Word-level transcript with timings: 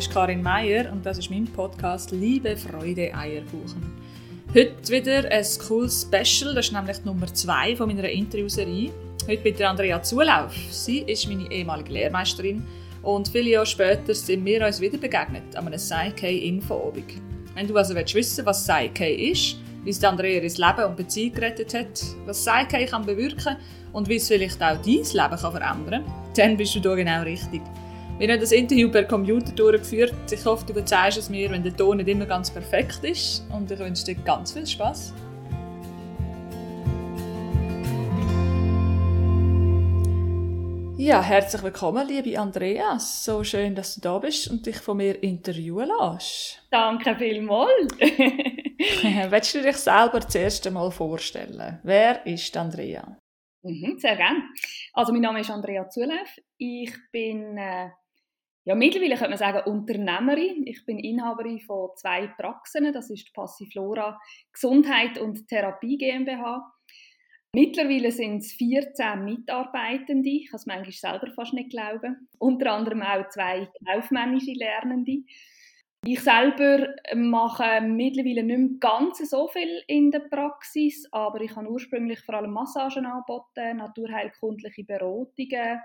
ist 0.00 0.14
Karin 0.14 0.42
Meier 0.42 0.90
und 0.90 1.04
das 1.04 1.18
ist 1.18 1.30
mein 1.30 1.44
Podcast 1.44 2.10
Liebe, 2.10 2.56
Freude, 2.56 3.14
Eierkuchen. 3.14 3.82
Heute 4.54 4.90
wieder 4.90 5.30
ein 5.30 5.44
cooles 5.68 6.08
Special, 6.08 6.54
das 6.54 6.68
ist 6.68 6.72
nämlich 6.72 7.04
Nummer 7.04 7.26
2 7.26 7.76
von 7.76 7.86
meiner 7.86 8.08
Interviewserie. 8.08 8.90
Heute 9.28 9.42
mit 9.42 9.60
Andrea 9.60 10.02
Zulauf. 10.02 10.54
Sie 10.70 11.00
ist 11.00 11.28
meine 11.28 11.52
ehemalige 11.52 11.92
Lehrmeisterin 11.92 12.64
und 13.02 13.28
viele 13.28 13.50
Jahre 13.50 13.66
später 13.66 14.14
sind 14.14 14.42
wir 14.46 14.66
uns 14.66 14.80
wieder 14.80 14.96
begegnet 14.96 15.54
an 15.54 15.66
einem 15.66 15.78
Psyche-Info-Obig. 15.78 17.20
Wenn 17.54 17.66
du 17.66 17.76
also 17.76 17.94
willst 17.94 18.14
wissen 18.14 18.46
was 18.46 18.66
Psyche 18.66 19.06
ist, 19.06 19.58
wie 19.84 19.90
es 19.90 20.02
Andrea 20.02 20.40
ihr 20.40 20.48
Leben 20.48 20.84
und 20.88 20.96
Beziehung 20.96 21.34
gerettet 21.34 21.74
hat, 21.74 22.02
was 22.24 22.42
Psyche 22.42 22.86
kann 22.86 23.04
bewirken 23.04 23.56
und 23.92 24.08
wie 24.08 24.16
es 24.16 24.28
vielleicht 24.28 24.62
auch 24.62 24.80
dein 24.80 24.82
Leben 24.82 25.12
kann 25.12 25.38
verändern 25.38 25.90
kann, 25.90 26.04
dann 26.34 26.56
bist 26.56 26.74
du 26.74 26.80
hier 26.80 26.96
genau 26.96 27.22
richtig. 27.22 27.60
Wir 28.20 28.30
haben 28.30 28.38
das 28.38 28.52
Interview 28.52 28.90
per 28.90 29.04
Computer 29.04 29.50
durchgeführt. 29.50 30.12
Ich 30.30 30.44
hoffe, 30.44 30.66
du 30.66 30.74
verzeihst 30.74 31.16
es 31.16 31.30
mir, 31.30 31.50
wenn 31.50 31.62
der 31.62 31.74
Ton 31.74 31.96
nicht 31.96 32.08
immer 32.10 32.26
ganz 32.26 32.50
perfekt 32.50 33.02
ist. 33.02 33.42
Und 33.50 33.70
ich 33.70 33.78
wünsche 33.78 34.04
dir 34.04 34.14
ganz 34.16 34.52
viel 34.52 34.66
Spaß. 34.66 35.14
Ja, 40.98 41.22
herzlich 41.22 41.62
willkommen, 41.62 42.06
liebe 42.06 42.38
Andrea. 42.38 42.98
So 42.98 43.42
schön, 43.42 43.74
dass 43.74 43.94
du 43.94 44.02
da 44.02 44.18
bist 44.18 44.50
und 44.50 44.66
dich 44.66 44.76
von 44.76 44.98
mir 44.98 45.22
interviewen 45.22 45.88
lässt. 45.88 46.62
Danke 46.70 47.16
vielmals. 47.16 47.90
Willst 49.30 49.54
du 49.54 49.62
dich 49.62 49.76
selber 49.76 50.20
zuerst 50.20 50.66
einmal 50.66 50.90
vorstellen? 50.90 51.80
Wer 51.84 52.26
ist 52.26 52.54
Andrea? 52.54 53.16
Mhm, 53.62 53.98
sehr 53.98 54.16
gerne. 54.16 54.42
Also 54.92 55.10
mein 55.12 55.22
Name 55.22 55.40
ist 55.40 55.50
Andrea 55.50 55.88
Zulev. 55.88 56.28
Ich 56.58 56.92
bin 57.12 57.56
äh, 57.56 57.88
ja, 58.64 58.74
mittlerweile 58.74 59.14
könnte 59.14 59.30
man 59.30 59.38
sagen 59.38 59.70
Unternehmerin. 59.70 60.66
Ich 60.66 60.84
bin 60.84 60.98
Inhaberin 60.98 61.60
von 61.60 61.90
zwei 61.96 62.26
Praxen. 62.26 62.92
Das 62.92 63.10
ist 63.10 63.28
die 63.28 63.32
Passiflora 63.32 64.20
Gesundheit 64.52 65.18
und 65.18 65.48
Therapie 65.48 65.96
GmbH. 65.96 66.70
Mittlerweile 67.54 68.12
sind 68.12 68.38
es 68.38 68.52
14 68.52 69.24
Mitarbeitende. 69.24 70.28
Ich 70.28 70.50
kann 70.50 70.58
es 70.58 70.66
manchmal 70.66 70.92
selber 70.92 71.32
fast 71.34 71.54
nicht 71.54 71.70
glauben. 71.70 72.28
Unter 72.38 72.72
anderem 72.72 73.02
auch 73.02 73.28
zwei 73.30 73.68
kaufmännische 73.86 74.52
Lernende. 74.52 75.24
Ich 76.06 76.20
selber 76.20 76.86
mache 77.14 77.80
mittlerweile 77.82 78.42
nicht 78.42 78.58
mehr 78.58 78.78
ganz 78.78 79.18
so 79.28 79.48
viel 79.48 79.82
in 79.86 80.10
der 80.10 80.20
Praxis, 80.20 81.06
aber 81.12 81.40
ich 81.40 81.54
habe 81.56 81.68
ursprünglich 81.68 82.20
vor 82.20 82.36
allem 82.36 82.52
Massagen 82.52 83.04
angeboten, 83.04 83.78
naturheilkundliche 83.78 84.84
Beratungen, 84.84 85.80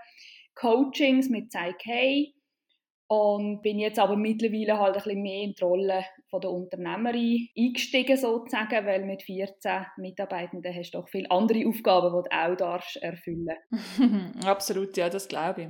Coachings 0.54 1.30
mit 1.30 1.50
Psyche 1.50 2.34
und 3.08 3.62
bin 3.62 3.80
jetzt 3.80 4.00
aber 4.00 4.16
mittlerweile 4.16 4.80
halt 4.80 4.96
ein 4.96 5.04
bisschen 5.04 5.22
mehr 5.22 5.44
in 5.44 5.54
die 5.54 5.64
Rolle 5.64 6.06
von 6.30 6.42
der 6.42 6.50
Unternehmerin 6.50 7.50
eingestiegen 7.56 8.18
sozusagen, 8.18 8.86
weil 8.86 9.06
mit 9.06 9.22
14 9.22 9.86
Mitarbeitenden 9.98 10.76
hast 10.76 10.92
du 10.92 11.00
auch 11.00 11.10
viele 11.10 11.30
andere 11.30 11.68
Aufgaben, 11.68 12.08
die 12.24 12.30
du 12.30 12.36
auch 12.36 12.56
darfst 12.56 12.98
erfüllen 12.98 13.58
Absolut, 14.46 14.98
ja, 14.98 15.10
das 15.10 15.28
glaube 15.28 15.62
ich. 15.62 15.68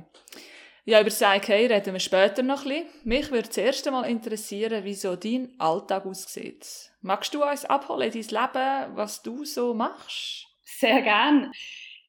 Ja, 0.88 1.00
über 1.00 1.10
Psyche 1.10 1.68
reden 1.68 1.94
wir 1.94 2.00
später 2.00 2.44
noch 2.44 2.64
ein 2.64 2.68
bisschen. 2.68 2.86
Mich 3.02 3.30
würde 3.32 3.50
zuerst 3.50 3.86
einmal 3.88 4.08
interessieren, 4.08 4.84
wie 4.84 4.94
so 4.94 5.16
dein 5.16 5.52
Alltag 5.58 6.06
aussieht. 6.06 6.92
Magst 7.00 7.34
du 7.34 7.42
uns 7.42 7.64
abholen 7.64 8.12
in 8.12 8.22
dein 8.22 8.52
Leben, 8.52 8.96
was 8.96 9.20
du 9.20 9.44
so 9.44 9.74
machst? 9.74 10.46
Sehr 10.62 11.02
gerne. 11.02 11.50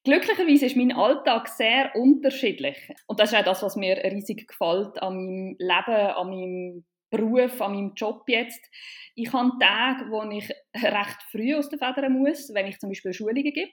Glücklicherweise 0.07 0.67
ist 0.67 0.77
mein 0.77 0.93
Alltag 0.93 1.49
sehr 1.49 1.93
unterschiedlich. 1.93 2.77
Und 3.07 3.19
das 3.19 3.33
ist 3.33 3.39
auch 3.39 3.43
das, 3.43 3.61
was 3.61 3.75
mir 3.75 3.97
riesig 4.05 4.47
gefällt 4.47 4.97
an 5.01 5.17
meinem 5.17 5.57
Leben, 5.59 6.07
an 6.15 6.29
meinem 6.29 6.85
Beruf, 7.09 7.61
an 7.61 7.73
meinem 7.73 7.93
Job 7.93 8.23
jetzt. 8.29 8.69
Ich 9.15 9.33
habe 9.33 9.51
Tage, 9.59 10.09
wo 10.09 10.23
ich 10.31 10.49
recht 10.73 11.23
früh 11.29 11.53
aus 11.55 11.67
der 11.67 11.79
Federn 11.79 12.13
muss, 12.13 12.53
wenn 12.53 12.67
ich 12.67 12.79
zum 12.79 12.89
Beispiel 12.89 13.11
Schulungen 13.11 13.51
gebe. 13.51 13.69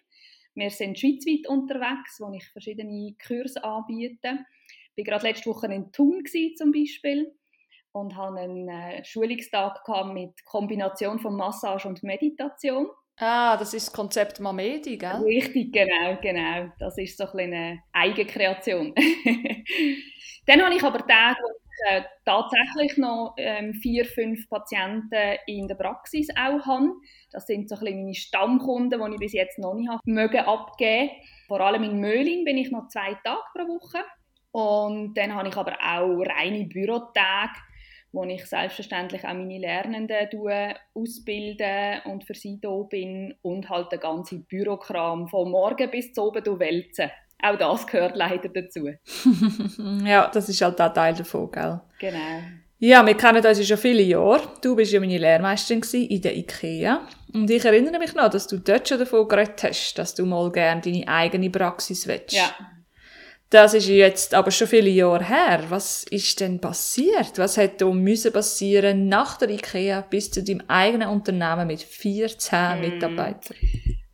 Wir 0.56 0.70
sind 0.70 0.98
schweizweit 0.98 1.46
unterwegs, 1.46 2.18
wo 2.18 2.32
ich 2.32 2.44
verschiedene 2.48 3.14
Kurse 3.24 3.62
anbiete. 3.62 4.40
Ich 4.96 5.06
war 5.06 5.12
gerade 5.12 5.28
letzte 5.28 5.50
Woche 5.50 5.72
in 5.72 5.92
Thun 5.92 6.24
zum 6.56 6.72
Beispiel 6.72 7.32
und 7.92 8.16
hatte 8.16 8.40
einen 8.40 8.68
äh, 8.68 9.04
Schulungstag 9.04 9.86
mit 10.12 10.44
Kombination 10.44 11.20
von 11.20 11.36
Massage 11.36 11.86
und 11.86 12.02
Meditation. 12.02 12.88
Ah, 13.16 13.56
das 13.56 13.74
ist 13.74 13.88
das 13.88 13.94
Konzept 13.94 14.40
Mamedi, 14.40 14.96
gell? 14.96 15.22
Richtig, 15.24 15.72
genau, 15.72 16.18
genau. 16.20 16.72
Das 16.78 16.98
ist 16.98 17.16
so 17.16 17.24
ein 17.24 17.38
eine 17.52 17.80
Eigenkreation. 17.92 18.92
Dann 20.46 20.62
habe 20.62 20.74
ich 20.74 20.82
aber 20.82 20.98
Tage, 21.06 21.38
wo 21.40 21.48
ich 21.48 21.92
äh, 21.92 22.02
tatsächlich 22.24 22.96
noch 22.98 23.34
ähm, 23.36 23.72
vier, 23.74 24.04
fünf 24.04 24.48
Patienten 24.48 25.38
in 25.46 25.68
der 25.68 25.76
Praxis 25.76 26.28
auch 26.30 26.66
habe. 26.66 26.90
Das 27.30 27.46
sind 27.46 27.68
so 27.68 27.76
ein 27.76 27.84
meine 27.84 28.14
Stammkunden, 28.14 29.00
die 29.00 29.14
ich 29.14 29.20
bis 29.20 29.32
jetzt 29.32 29.58
noch 29.58 29.74
nicht 29.74 29.88
habe 29.88 30.00
mögen 30.04 30.40
abgeben. 30.40 31.10
Vor 31.46 31.60
allem 31.60 31.84
in 31.84 32.00
Möhlin 32.00 32.44
bin 32.44 32.58
ich 32.58 32.70
noch 32.70 32.88
zwei 32.88 33.14
Tage 33.24 33.42
pro 33.54 33.66
Woche. 33.68 34.04
Und 34.50 35.14
dann 35.14 35.34
habe 35.34 35.48
ich 35.48 35.56
aber 35.56 35.76
auch 35.80 36.20
reine 36.20 36.64
Bürotage 36.66 37.60
wo 38.14 38.24
ich 38.24 38.46
selbstverständlich 38.46 39.24
auch 39.24 39.34
meine 39.34 39.58
Lernenden 39.58 40.28
ausbilde 40.94 42.00
und 42.04 42.24
für 42.24 42.34
sie 42.34 42.60
da 42.60 42.82
bin 42.88 43.34
und 43.42 43.68
halt 43.68 43.90
der 43.90 43.98
ganze 43.98 44.38
Bürokram 44.38 45.28
von 45.28 45.50
morgen 45.50 45.90
bis 45.90 46.12
zu 46.12 46.22
oben 46.22 46.58
wälzen. 46.58 47.10
Auch 47.42 47.58
das 47.58 47.86
gehört 47.86 48.16
leider 48.16 48.48
dazu. 48.48 48.88
ja, 50.06 50.30
das 50.32 50.48
ist 50.48 50.62
halt 50.62 50.80
ein 50.80 50.94
Teil 50.94 51.14
davon, 51.14 51.50
gell? 51.50 51.80
Genau. 51.98 52.42
Ja, 52.78 53.04
wir 53.04 53.16
kennen 53.16 53.44
uns 53.44 53.66
schon 53.66 53.76
viele 53.76 54.02
Jahre. 54.02 54.42
Du 54.62 54.76
bist 54.76 54.92
ja 54.92 55.00
meine 55.00 55.18
Lehrmeisterin 55.18 55.82
in 56.06 56.20
der 56.22 56.36
IKEA. 56.36 57.06
Und 57.32 57.50
ich 57.50 57.64
erinnere 57.64 57.98
mich 57.98 58.14
noch, 58.14 58.30
dass 58.30 58.46
du 58.46 58.58
dort 58.58 58.88
schon 58.88 58.98
davon 58.98 59.26
geredet 59.26 59.62
hast, 59.62 59.94
dass 59.94 60.14
du 60.14 60.24
mal 60.24 60.50
gerne 60.52 60.80
deine 60.80 61.08
eigene 61.08 61.50
Praxis 61.50 62.06
willst. 62.06 62.32
Ja, 62.32 62.54
das 63.54 63.72
ist 63.72 63.88
jetzt 63.88 64.34
aber 64.34 64.50
schon 64.50 64.66
viele 64.66 64.90
Jahre 64.90 65.24
her. 65.24 65.64
Was 65.68 66.02
ist 66.10 66.40
denn 66.40 66.60
passiert? 66.60 67.38
Was 67.38 67.56
hätte 67.56 67.86
müssen 67.94 68.32
passieren 68.32 69.08
nach 69.08 69.38
der 69.38 69.50
IKEA 69.50 70.00
bis 70.00 70.32
zu 70.32 70.42
deinem 70.42 70.64
eigenen 70.66 71.08
Unternehmen 71.08 71.68
mit 71.68 71.80
14 71.80 72.58
mm. 72.58 72.80
Mitarbeitern? 72.80 73.56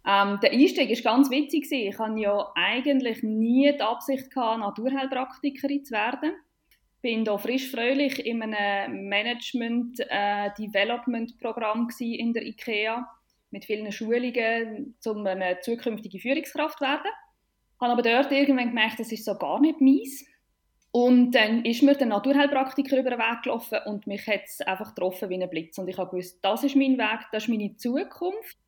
Ähm, 0.06 0.38
der 0.42 0.52
Einstieg 0.52 0.90
war 0.90 1.14
ganz 1.14 1.30
witzig. 1.30 1.72
Ich 1.72 1.98
hatte 1.98 2.20
ja 2.20 2.52
eigentlich 2.54 3.22
nie 3.22 3.72
die 3.72 3.80
Absicht, 3.80 4.30
gehabt, 4.30 4.60
Naturheilpraktikerin 4.60 5.86
zu 5.86 5.94
werden. 5.94 6.34
Ich 6.96 7.00
bin 7.00 7.24
da 7.24 7.38
frisch 7.38 7.70
fröhlich 7.70 8.26
in 8.26 8.42
einem 8.42 9.08
Management-Development-Programm 9.08 11.88
äh, 11.98 12.14
in 12.14 12.34
der 12.34 12.42
IKEA 12.42 13.08
mit 13.50 13.64
vielen 13.64 13.90
Schulungen, 13.90 14.96
um 15.06 15.26
eine 15.26 15.60
zukünftige 15.60 16.18
Führungskraft 16.18 16.76
zu 16.76 16.84
werden 16.84 17.10
habe 17.80 17.92
aber 17.92 18.02
dort 18.02 18.30
irgendwann 18.32 18.68
gemerkt, 18.68 19.00
das 19.00 19.12
ist 19.12 19.24
so 19.24 19.34
gar 19.36 19.60
nicht 19.60 19.80
meins. 19.80 20.24
Und 20.92 21.32
dann 21.32 21.64
ist 21.64 21.82
mir 21.82 21.94
der 21.94 22.08
Naturheilpraktiker 22.08 22.98
über 22.98 23.10
den 23.10 23.18
Weg 23.20 23.42
gelaufen 23.42 23.78
und 23.86 24.08
mich 24.08 24.26
hat 24.26 24.42
es 24.44 24.60
einfach 24.60 24.94
getroffen 24.94 25.28
wie 25.28 25.40
ein 25.40 25.48
Blitz. 25.48 25.78
Und 25.78 25.88
ich 25.88 25.96
habe 25.98 26.10
gewusst, 26.10 26.40
das 26.42 26.64
ist 26.64 26.74
mein 26.74 26.98
Weg, 26.98 27.20
das 27.30 27.44
ist 27.44 27.48
meine 27.48 27.76
Zukunft. 27.76 28.58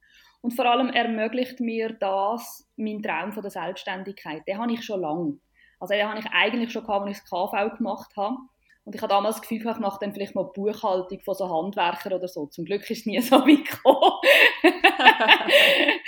Und 0.41 0.53
vor 0.55 0.67
allem 0.67 0.89
ermöglicht 0.91 1.61
mir 1.61 1.93
das 1.93 2.69
mein 2.77 3.03
Traum 3.03 3.33
von 3.33 3.43
der 3.43 3.51
Selbstständigkeit. 3.51 4.47
Den 4.47 4.59
habe 4.59 4.73
ich 4.73 4.85
schon 4.85 5.01
lange. 5.01 5.39
Also 5.81 5.95
den 5.95 6.09
habe 6.09 6.21
ich 6.21 6.27
eigentlich 6.27 6.71
schon 6.71 6.85
gehabt, 6.85 7.07
als 7.07 7.17
ich 7.17 7.23
das 7.23 7.31
KV 7.31 7.77
gemacht 7.77 8.17
habe. 8.17 8.37
Und 8.85 8.95
ich 8.95 9.03
habe 9.03 9.13
damals 9.13 9.37
das 9.37 9.43
Gefühl, 9.43 9.59
ich 9.59 9.79
mache 9.79 9.99
dann 10.01 10.13
vielleicht 10.13 10.35
mal 10.35 10.51
Buchhaltung 10.55 11.21
von 11.21 11.35
so 11.35 11.49
Handwerkern 11.49 12.13
oder 12.13 12.29
so. 12.29 12.47
Zum 12.47 12.65
Glück 12.65 12.89
ist 12.89 13.01
es 13.01 13.07
nie 13.07 13.21
so 13.21 13.37
weit 13.37 13.65
gekommen. 13.65 14.21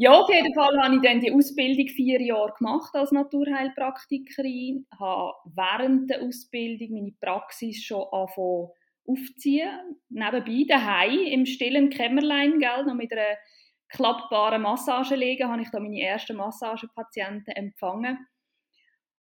Ja, 0.00 0.12
auf 0.12 0.32
jeden 0.32 0.54
Fall 0.54 0.80
habe 0.80 0.94
ich 0.94 1.02
dann 1.02 1.18
die 1.18 1.32
Ausbildung 1.32 1.88
vier 1.88 2.22
Jahre 2.22 2.54
gemacht 2.56 2.94
als 2.94 3.10
Naturheilpraktikerin, 3.10 4.86
habe 4.96 5.32
während 5.44 6.08
der 6.08 6.22
Ausbildung 6.22 6.92
meine 6.92 7.16
Praxis 7.20 7.82
schon 7.82 8.06
angefangen 8.12 8.68
aufziehen. 9.08 9.96
Nebenbei 10.08 10.66
daheim 10.68 11.18
im 11.18 11.46
stillen 11.46 11.90
Kämmerlein, 11.90 12.60
gell, 12.60 12.84
noch 12.84 12.94
mit 12.94 13.10
einer 13.12 13.38
klappbaren 13.88 14.62
Massage 14.62 15.16
liegen, 15.16 15.48
habe 15.48 15.62
ich 15.62 15.70
da 15.70 15.80
meine 15.80 16.00
ersten 16.00 16.36
Massagepatienten 16.36 17.54
empfangen. 17.56 18.24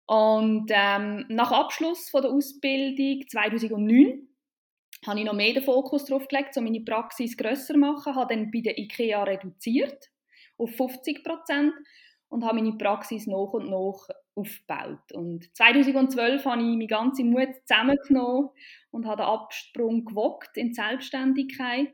Und 0.04 0.70
ähm, 0.74 1.24
nach 1.30 1.52
Abschluss 1.52 2.10
von 2.10 2.20
der 2.20 2.32
Ausbildung 2.32 3.26
2009 3.26 4.28
habe 5.06 5.20
ich 5.20 5.24
noch 5.24 5.32
mehr 5.32 5.54
den 5.54 5.62
Fokus 5.62 6.04
darauf 6.04 6.28
gelegt, 6.28 6.54
um 6.58 6.64
meine 6.64 6.82
Praxis 6.82 7.34
grösser 7.34 7.72
zu 7.72 7.78
machen, 7.78 8.14
habe 8.14 8.34
dann 8.34 8.50
bei 8.50 8.60
der 8.60 8.76
IKEA 8.76 9.22
reduziert 9.22 10.10
auf 10.58 10.74
50 10.76 11.24
Prozent 11.24 11.72
und 12.28 12.44
habe 12.44 12.56
meine 12.56 12.76
Praxis 12.76 13.26
nach 13.26 13.52
und 13.52 13.70
nach 13.70 14.08
aufgebaut. 14.34 15.12
Und 15.12 15.54
2012 15.56 16.44
habe 16.44 16.60
ich 16.60 16.68
meinen 16.68 16.86
ganzen 16.86 17.30
Mut 17.30 17.48
zusammengenommen 17.64 18.50
und 18.90 19.06
habe 19.06 19.22
den 19.22 19.26
Absprung 19.26 20.04
gewagt 20.04 20.56
in 20.56 20.68
die 20.68 20.74
Selbstständigkeit. 20.74 21.92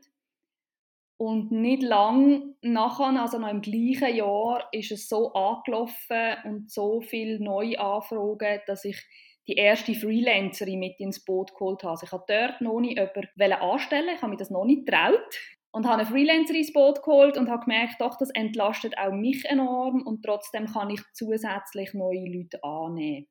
Und 1.17 1.51
nicht 1.51 1.83
lang 1.83 2.55
nachher, 2.61 3.21
also 3.21 3.37
noch 3.37 3.49
im 3.49 3.61
gleichen 3.61 4.15
Jahr, 4.15 4.67
ist 4.73 4.91
es 4.91 5.07
so 5.07 5.31
angelaufen 5.33 6.35
und 6.43 6.71
so 6.71 7.01
viele 7.01 7.41
neue 7.41 7.79
Anfragen, 7.79 8.59
dass 8.65 8.83
ich 8.83 8.99
die 9.47 9.53
erste 9.53 9.93
Freelancerin 9.93 10.79
mit 10.79 10.99
ins 10.99 11.23
Boot 11.23 11.53
geholt 11.53 11.83
habe. 11.83 11.91
Also 11.91 12.05
ich 12.05 12.11
habe 12.11 12.25
dort 12.27 12.61
noch 12.61 12.79
nicht 12.79 12.97
jemanden 12.97 13.53
anstellen, 13.61 14.15
ich 14.15 14.21
habe 14.21 14.31
mir 14.31 14.37
das 14.37 14.49
noch 14.49 14.65
nicht 14.65 14.85
getraut 14.85 15.39
und 15.73 15.87
habe 15.87 16.01
eine 16.01 16.09
Freelancerin 16.09 16.61
ins 16.61 16.71
Boot 16.71 17.01
geholt 17.01 17.35
und 17.35 17.49
habe 17.49 17.65
gemerkt, 17.65 17.99
doch, 17.99 18.15
das 18.17 18.29
entlastet 18.29 18.97
auch 18.97 19.11
mich 19.11 19.43
enorm 19.45 20.03
und 20.03 20.23
trotzdem 20.23 20.67
kann 20.67 20.91
ich 20.91 21.01
zusätzlich 21.13 21.93
neue 21.93 22.25
Leute 22.25 22.63
annehmen. 22.63 23.27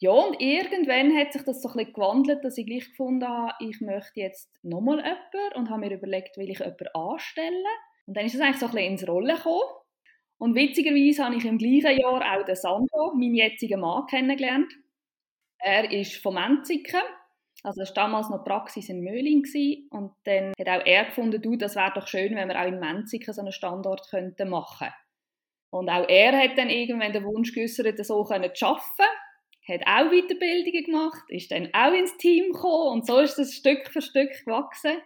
Ja, 0.00 0.12
und 0.12 0.40
irgendwann 0.40 1.16
hat 1.16 1.32
sich 1.32 1.42
das 1.42 1.62
so 1.62 1.68
ein 1.68 1.76
bisschen 1.76 1.92
gewandelt, 1.94 2.44
dass 2.44 2.58
ich 2.58 2.66
gleich 2.66 2.88
gefunden 2.90 3.26
habe, 3.26 3.54
ich 3.60 3.80
möchte 3.80 4.20
jetzt 4.20 4.52
nochmal 4.62 4.98
jemanden 4.98 5.56
und 5.56 5.70
habe 5.70 5.80
mir 5.80 5.94
überlegt, 5.94 6.36
will 6.36 6.50
ich 6.50 6.60
jemanden 6.60 6.88
anstellen. 6.94 7.64
Und 8.06 8.16
dann 8.16 8.26
ist 8.26 8.34
es 8.34 8.40
eigentlich 8.40 8.58
so 8.58 8.66
ein 8.66 8.72
bisschen 8.72 8.92
ins 8.92 9.08
Rollen 9.08 9.36
gekommen. 9.36 9.62
Und 10.38 10.54
witzigerweise 10.54 11.24
habe 11.24 11.36
ich 11.36 11.44
im 11.44 11.58
gleichen 11.58 11.98
Jahr 11.98 12.36
auch 12.36 12.44
den 12.44 12.56
Sandro, 12.56 13.14
meinen 13.14 13.34
jetzigen 13.34 13.80
Mann, 13.80 14.06
kennengelernt. 14.06 14.72
Er 15.58 15.90
ist 15.90 16.16
vom 16.16 16.36
Enziken, 16.36 17.00
also 17.64 17.80
es 17.80 17.88
war 17.96 18.04
damals 18.04 18.28
noch 18.28 18.44
Praxis 18.44 18.90
in 18.90 19.00
Möhling 19.00 19.42
und 19.90 20.12
dann 20.24 20.52
hat 20.58 20.68
auch 20.68 20.86
er 20.86 21.06
gefunden, 21.06 21.40
du, 21.40 21.56
das 21.56 21.76
wäre 21.76 21.92
doch 21.94 22.06
schön, 22.06 22.36
wenn 22.36 22.48
wir 22.48 22.60
auch 22.60 22.66
in 22.66 22.78
Menziken 22.78 23.32
so 23.32 23.40
einen 23.40 23.52
Standort 23.52 24.08
könnten 24.10 24.50
machen. 24.50 24.88
Und 25.70 25.88
auch 25.88 26.06
er 26.08 26.38
hat 26.38 26.58
dann 26.58 26.68
irgendwann 26.68 27.12
den 27.12 27.24
Wunsch 27.24 27.52
geäußert, 27.52 27.96
so 28.04 28.22
zu 28.24 28.34
arbeiten 28.34 28.52
hat 29.66 29.80
auch 29.86 30.10
Weiterbildungen 30.10 30.84
gemacht, 30.84 31.24
ist 31.28 31.50
dann 31.50 31.70
auch 31.72 31.94
ins 31.94 32.14
Team 32.18 32.52
gekommen 32.52 32.92
und 32.92 33.06
so 33.06 33.18
ist 33.20 33.36
das 33.38 33.54
Stück 33.54 33.88
für 33.88 34.02
Stück 34.02 34.30
gewachsen. 34.44 34.98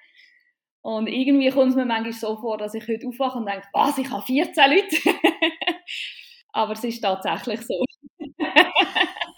Und 0.82 1.06
irgendwie 1.06 1.50
kommt 1.50 1.70
es 1.70 1.76
mir 1.76 1.84
manchmal 1.84 2.12
so 2.12 2.36
vor, 2.36 2.58
dass 2.58 2.74
ich 2.74 2.86
heute 2.88 3.06
aufwache 3.06 3.38
und 3.38 3.46
denke, 3.46 3.68
was, 3.72 3.98
ich 3.98 4.10
habe 4.10 4.24
14 4.24 4.70
Leute. 4.70 4.96
Aber 6.52 6.72
es 6.72 6.82
ist 6.82 7.00
tatsächlich 7.00 7.60
so. 7.60 7.84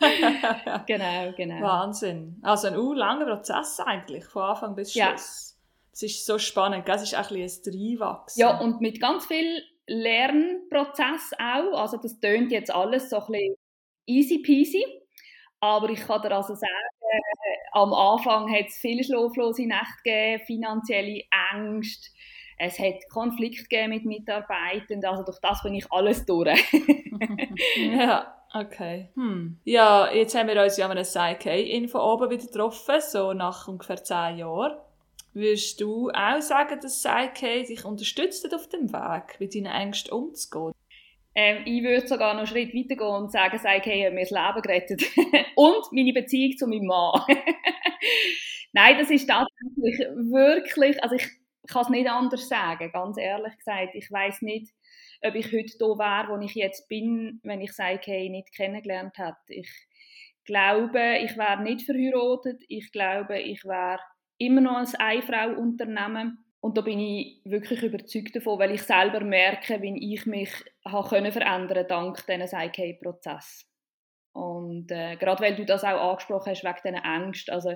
genau, 0.87 1.33
genau. 1.37 1.61
Wahnsinn. 1.61 2.39
Also 2.43 2.69
ein 2.69 2.97
langer 2.97 3.27
Prozess 3.27 3.81
eigentlich, 3.81 4.25
von 4.25 4.43
Anfang 4.43 4.75
bis 4.75 4.93
Schluss. 4.93 5.57
Ja. 5.57 5.57
Es 5.93 6.03
ist 6.03 6.27
so 6.27 6.39
spannend, 6.39 6.89
es 6.89 7.03
ist 7.03 7.15
ein 7.15 7.27
bisschen 7.29 7.73
ein 7.73 8.01
Reinwachsen. 8.01 8.41
Ja, 8.41 8.59
und 8.59 8.81
mit 8.81 9.01
ganz 9.01 9.27
viel 9.27 9.63
Lernprozess 9.87 11.33
auch. 11.39 11.79
Also 11.79 11.97
das 11.97 12.19
tönt 12.21 12.53
jetzt 12.53 12.73
alles 12.73 13.11
so 13.11 13.19
ein 13.19 13.27
bisschen 13.27 13.55
easy 14.07 14.39
peasy. 14.39 14.85
Aber 15.61 15.91
ich 15.91 16.01
kann 16.01 16.23
dir 16.23 16.35
also 16.35 16.55
sagen, 16.55 16.73
am 17.73 17.93
Anfang 17.93 18.51
hat 18.53 18.67
es 18.67 18.77
viele 18.77 19.05
schlaflose 19.05 19.67
Nächte 19.67 20.03
gegeben, 20.05 20.45
finanzielle 20.47 21.23
Ängste, 21.53 22.11
es 22.63 22.79
hat 22.79 23.09
Konflikte 23.11 23.63
gegeben 23.63 23.91
mit 23.91 24.05
Mitarbeitern, 24.05 25.03
also 25.05 25.23
durch 25.23 25.39
das 25.41 25.63
bin 25.63 25.75
ich 25.75 25.91
alles 25.91 26.27
durch. 26.27 26.63
ja, 27.77 28.40
okay. 28.55 29.09
Hm. 29.15 29.59
Ja, 29.65 30.13
jetzt 30.13 30.35
haben 30.35 30.49
wir 30.49 30.63
uns 30.63 30.77
ja 30.77 30.87
an 30.87 30.93
einem 30.93 31.05
Psyche-Info 31.05 31.99
oben 31.99 32.31
wieder 32.31 32.47
getroffen, 32.47 33.01
so 33.01 33.33
nach 33.33 33.69
ungefähr 33.69 34.03
zehn 34.03 34.39
Jahren. 34.39 34.77
Würdest 35.33 35.81
du 35.81 36.11
auch 36.11 36.41
sagen, 36.41 36.81
dass 36.81 37.03
Psyche 37.03 37.65
dich 37.65 37.85
unterstützt 37.85 38.53
auf 38.53 38.69
dem 38.69 38.93
Weg, 38.93 39.39
mit 39.39 39.55
deinen 39.55 39.67
Ängsten 39.67 40.13
umzugehen? 40.13 40.75
Ähm, 41.35 41.63
ich 41.65 41.83
würde 41.85 42.09
sogar 42.09 42.33
noch 42.33 42.41
einen 42.41 42.47
Schritt 42.49 42.75
weiter 42.75 42.97
gehen 42.97 43.23
und 43.23 43.31
sagen, 43.31 43.59
hey, 43.63 44.03
hat 44.03 44.13
mir 44.13 44.23
das 44.23 44.31
Leben 44.31 44.63
gerettet. 44.63 45.03
und 45.55 45.93
meine 45.93 46.13
Beziehung 46.13 46.57
zu 46.57 46.67
meinem 46.67 46.87
Mann. 46.87 47.23
Nein, 48.73 48.99
das 48.99 49.11
ist 49.11 49.29
tatsächlich 49.29 49.99
wirklich, 50.17 51.03
also 51.03 51.15
ich 51.15 51.29
kann 51.69 51.83
es 51.83 51.89
nicht 51.89 52.09
anders 52.09 52.49
sagen, 52.49 52.91
ganz 52.93 53.19
ehrlich 53.19 53.57
gesagt. 53.57 53.95
Ich 53.95 54.11
weiß 54.11 54.43
nicht, 54.43 54.73
ob 55.23 55.35
ich 55.35 55.47
heute 55.47 55.79
da 55.79 55.87
wäre, 55.87 56.29
wo 56.29 56.43
ich 56.43 56.55
jetzt 56.55 56.89
bin, 56.89 57.41
wenn 57.43 57.61
ich 57.61 57.73
sage, 57.73 58.01
hey, 58.05 58.31
nicht 58.31 58.55
kennengelernt 58.55 59.19
hätte. 59.19 59.37
Ich 59.49 59.71
glaube, 60.45 61.19
ich 61.19 61.37
wäre 61.37 61.63
nicht 61.63 61.85
verheiratet. 61.85 62.63
Ich 62.69 62.91
glaube, 62.93 63.39
ich 63.39 63.65
wäre 63.65 64.01
immer 64.39 64.61
noch 64.63 64.79
als 64.79 64.95
Einfrau-Unternehmen 64.95 66.45
und 66.61 66.77
da 66.77 66.83
bin 66.83 67.01
ich 67.01 67.41
wirklich 67.45 67.83
überzeugt 67.83 68.37
davon, 68.37 68.59
weil 68.59 68.73
ich 68.73 68.83
selber 68.83 69.21
merke, 69.21 69.81
wie 69.81 70.15
ich 70.15 70.27
mich 70.27 70.51
habe 70.85 71.09
können 71.09 71.33
verändern 71.33 71.87
dank 71.89 72.27
diesem 72.27 72.59
IK-Prozess. 72.59 73.67
Und 74.33 74.91
äh, 74.93 75.17
gerade 75.17 75.43
weil 75.43 75.57
du 75.57 75.65
das 75.65 75.85
auch 75.85 76.11
angesprochen 76.11 76.51
hast, 76.51 76.63
wegen 76.63 76.77
diesen 76.85 77.05
Ängsten, 77.05 77.55
also 77.55 77.75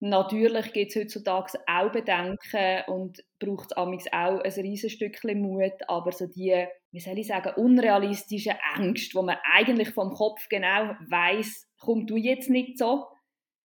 natürlich 0.00 0.72
gibt 0.72 0.90
es 0.90 0.96
heutzutage 0.96 1.58
auch 1.66 1.90
Bedenken 1.92 2.82
und 2.86 3.24
braucht 3.38 3.72
es 3.72 4.12
auch 4.12 4.40
ein 4.40 4.52
riesiges 4.52 4.92
Stückchen 4.92 5.40
Mut, 5.40 5.72
aber 5.88 6.12
so 6.12 6.26
die, 6.26 6.66
wie 6.92 7.00
soll 7.00 7.18
ich 7.18 7.26
sagen, 7.26 7.54
unrealistischen 7.56 8.56
Ängste, 8.76 9.18
wo 9.18 9.22
man 9.22 9.36
eigentlich 9.52 9.90
vom 9.90 10.12
Kopf 10.14 10.48
genau 10.48 10.94
weiß, 11.08 11.68
komm 11.78 12.06
du 12.06 12.16
jetzt 12.16 12.50
nicht 12.50 12.78
so, 12.78 13.06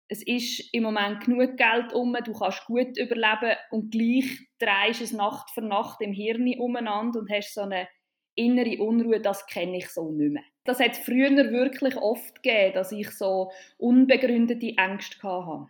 es 0.07 0.21
ist 0.25 0.73
im 0.73 0.83
Moment 0.83 1.23
genug 1.23 1.57
Geld 1.57 1.93
um, 1.93 2.15
du 2.23 2.33
kannst 2.33 2.65
gut 2.65 2.97
überleben 2.97 3.57
und 3.71 3.91
gleich 3.91 4.47
drehst 4.59 5.01
es 5.01 5.13
Nacht 5.13 5.49
für 5.51 5.61
Nacht 5.61 6.01
im 6.01 6.13
Hirn 6.13 6.53
umeinander 6.59 7.19
und 7.19 7.31
hast 7.31 7.53
so 7.53 7.61
eine 7.61 7.87
innere 8.35 8.81
Unruhe, 8.81 9.21
das 9.21 9.45
kenne 9.47 9.77
ich 9.77 9.89
so 9.89 10.11
nicht 10.11 10.33
mehr. 10.33 10.43
Das 10.65 10.79
hat 10.79 10.91
es 10.93 10.99
früher 10.99 11.29
wirklich 11.51 11.95
oft 11.97 12.41
gegeben, 12.41 12.73
dass 12.73 12.91
ich 12.91 13.09
so 13.11 13.51
unbegründete 13.77 14.75
Ängste 14.77 15.21
hatte. 15.23 15.67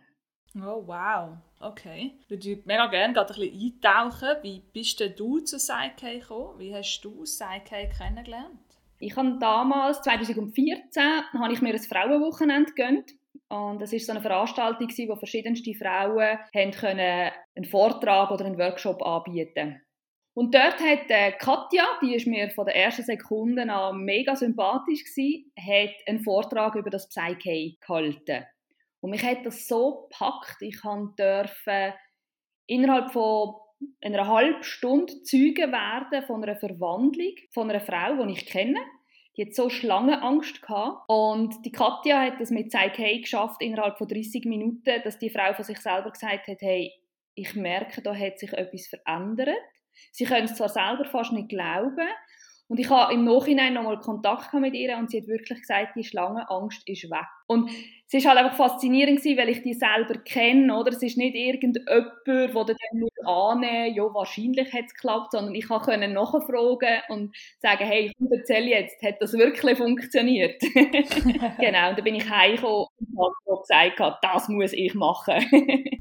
Oh, 0.56 0.86
wow. 0.86 1.36
Okay. 1.60 2.12
Ich 2.20 2.30
würde 2.30 2.62
mega 2.64 2.86
gerne 2.86 3.14
gerade 3.14 3.34
ein 3.34 3.40
bisschen 3.40 3.72
eintauchen. 3.82 4.28
Wie 4.42 4.62
bist 4.72 5.00
denn 5.00 5.14
du 5.16 5.40
zu 5.40 5.56
Psyche 5.56 6.20
gekommen? 6.20 6.58
Wie 6.58 6.74
hast 6.74 7.00
du 7.00 7.22
Psyche 7.22 7.90
kennengelernt? 7.96 8.60
Ich 8.98 9.16
habe 9.16 9.36
damals, 9.40 10.00
2014, 10.02 11.02
habe 11.32 11.52
ich 11.52 11.60
mir 11.60 11.74
ein 11.74 11.78
Frauenwochenende 11.78 12.72
gegönnt 12.72 13.12
und 13.48 13.82
es 13.82 13.92
ist 13.92 14.06
so 14.06 14.12
eine 14.12 14.22
Veranstaltung, 14.22 14.88
wo 15.08 15.16
verschiedenste 15.16 15.74
Frauen 15.74 16.38
haben 16.54 16.70
können 16.70 17.30
einen 17.56 17.64
Vortrag 17.64 18.30
oder 18.30 18.44
einen 18.44 18.58
Workshop 18.58 19.02
anbieten 19.02 19.80
und 20.34 20.52
dort 20.52 20.80
hat 20.80 21.08
äh, 21.08 21.32
Katja, 21.32 21.84
die 22.02 22.16
ist 22.16 22.26
mir 22.26 22.50
von 22.50 22.66
der 22.66 22.74
ersten 22.74 23.04
Sekunde 23.04 23.72
an 23.72 24.04
mega 24.04 24.34
sympathisch 24.34 25.04
gewesen, 25.04 25.52
hat 25.56 25.94
einen 26.08 26.24
Vortrag 26.24 26.74
über 26.74 26.90
das 26.90 27.08
Psyche 27.08 27.76
gehalten. 27.80 28.44
Und 29.04 29.10
mich 29.10 29.22
hat 29.22 29.44
das 29.44 29.68
so 29.68 30.08
gepackt, 30.08 30.62
ich 30.62 30.80
durfte 30.80 31.94
innerhalb 32.66 33.12
von 33.12 33.54
einer 34.02 34.26
halben 34.26 34.62
Stunde 34.62 35.22
Zeuge 35.24 35.70
werden 35.70 36.26
von 36.26 36.42
einer 36.42 36.56
Verwandlung 36.56 37.34
von 37.52 37.68
einer 37.68 37.82
Frau, 37.82 38.24
die 38.24 38.32
ich 38.32 38.46
kenne. 38.46 38.80
Die 39.36 39.44
hat 39.44 39.54
so 39.54 39.68
Schlangenangst 39.68 40.62
gehabt. 40.62 41.04
Und 41.06 41.66
die 41.66 41.70
Katja 41.70 42.22
hat 42.22 42.40
das 42.40 42.48
mit 42.48 42.72
Zeig 42.72 42.96
Hey 42.96 43.20
geschafft 43.20 43.60
innerhalb 43.60 43.98
von 43.98 44.08
30 44.08 44.46
Minuten, 44.46 45.02
dass 45.04 45.18
die 45.18 45.28
Frau 45.28 45.52
von 45.52 45.66
sich 45.66 45.80
selber 45.80 46.10
gesagt 46.10 46.48
hat, 46.48 46.62
hey, 46.62 46.90
ich 47.34 47.54
merke, 47.54 48.00
da 48.00 48.14
hat 48.14 48.38
sich 48.38 48.54
etwas 48.54 48.86
verändert. 48.86 49.50
Sie 50.12 50.24
können 50.24 50.46
es 50.46 50.54
zwar 50.54 50.70
selber 50.70 51.04
fast 51.04 51.32
nicht 51.32 51.50
glauben, 51.50 52.08
und 52.68 52.80
ich 52.80 52.88
habe 52.88 53.12
im 53.12 53.24
Nachhinein 53.24 53.74
nochmal 53.74 54.00
Kontakt 54.00 54.52
mit 54.54 54.74
ihr 54.74 54.96
und 54.96 55.10
sie 55.10 55.20
hat 55.20 55.28
wirklich 55.28 55.60
gesagt, 55.60 55.96
die 55.96 56.04
Schlangenangst 56.04 56.88
ist 56.88 57.10
weg. 57.10 57.26
Und 57.46 57.70
es 58.10 58.24
war 58.24 58.34
halt 58.34 58.44
einfach 58.44 58.56
faszinierend 58.56 59.18
gewesen, 59.18 59.38
weil 59.38 59.48
ich 59.50 59.62
die 59.62 59.74
selber 59.74 60.14
kenne, 60.24 60.74
oder? 60.74 60.92
Es 60.92 61.02
ist 61.02 61.18
nicht 61.18 61.34
irgendjemand, 61.34 61.86
der 62.26 62.52
dann 62.54 62.76
nur 62.92 63.10
annehmen 63.24 63.94
ja, 63.94 64.02
wahrscheinlich 64.02 64.72
hat 64.72 64.84
es 64.86 64.94
geklappt, 64.94 65.32
sondern 65.32 65.54
ich 65.54 65.68
konnte 65.68 66.08
nachfragen 66.08 67.02
und 67.08 67.36
sagen, 67.58 67.84
hey, 67.84 68.12
ich 68.18 68.30
erzähle 68.30 68.70
jetzt, 68.70 69.02
hat 69.02 69.20
das 69.20 69.34
wirklich 69.34 69.76
funktioniert? 69.76 70.60
genau, 70.62 71.90
und 71.90 71.98
dann 71.98 72.04
bin 72.04 72.14
ich 72.14 72.30
heimgekommen 72.30 72.86
und 73.14 73.34
habe 73.46 73.60
gesagt, 73.60 74.18
das 74.22 74.48
muss 74.48 74.72
ich 74.72 74.94
machen. 74.94 75.34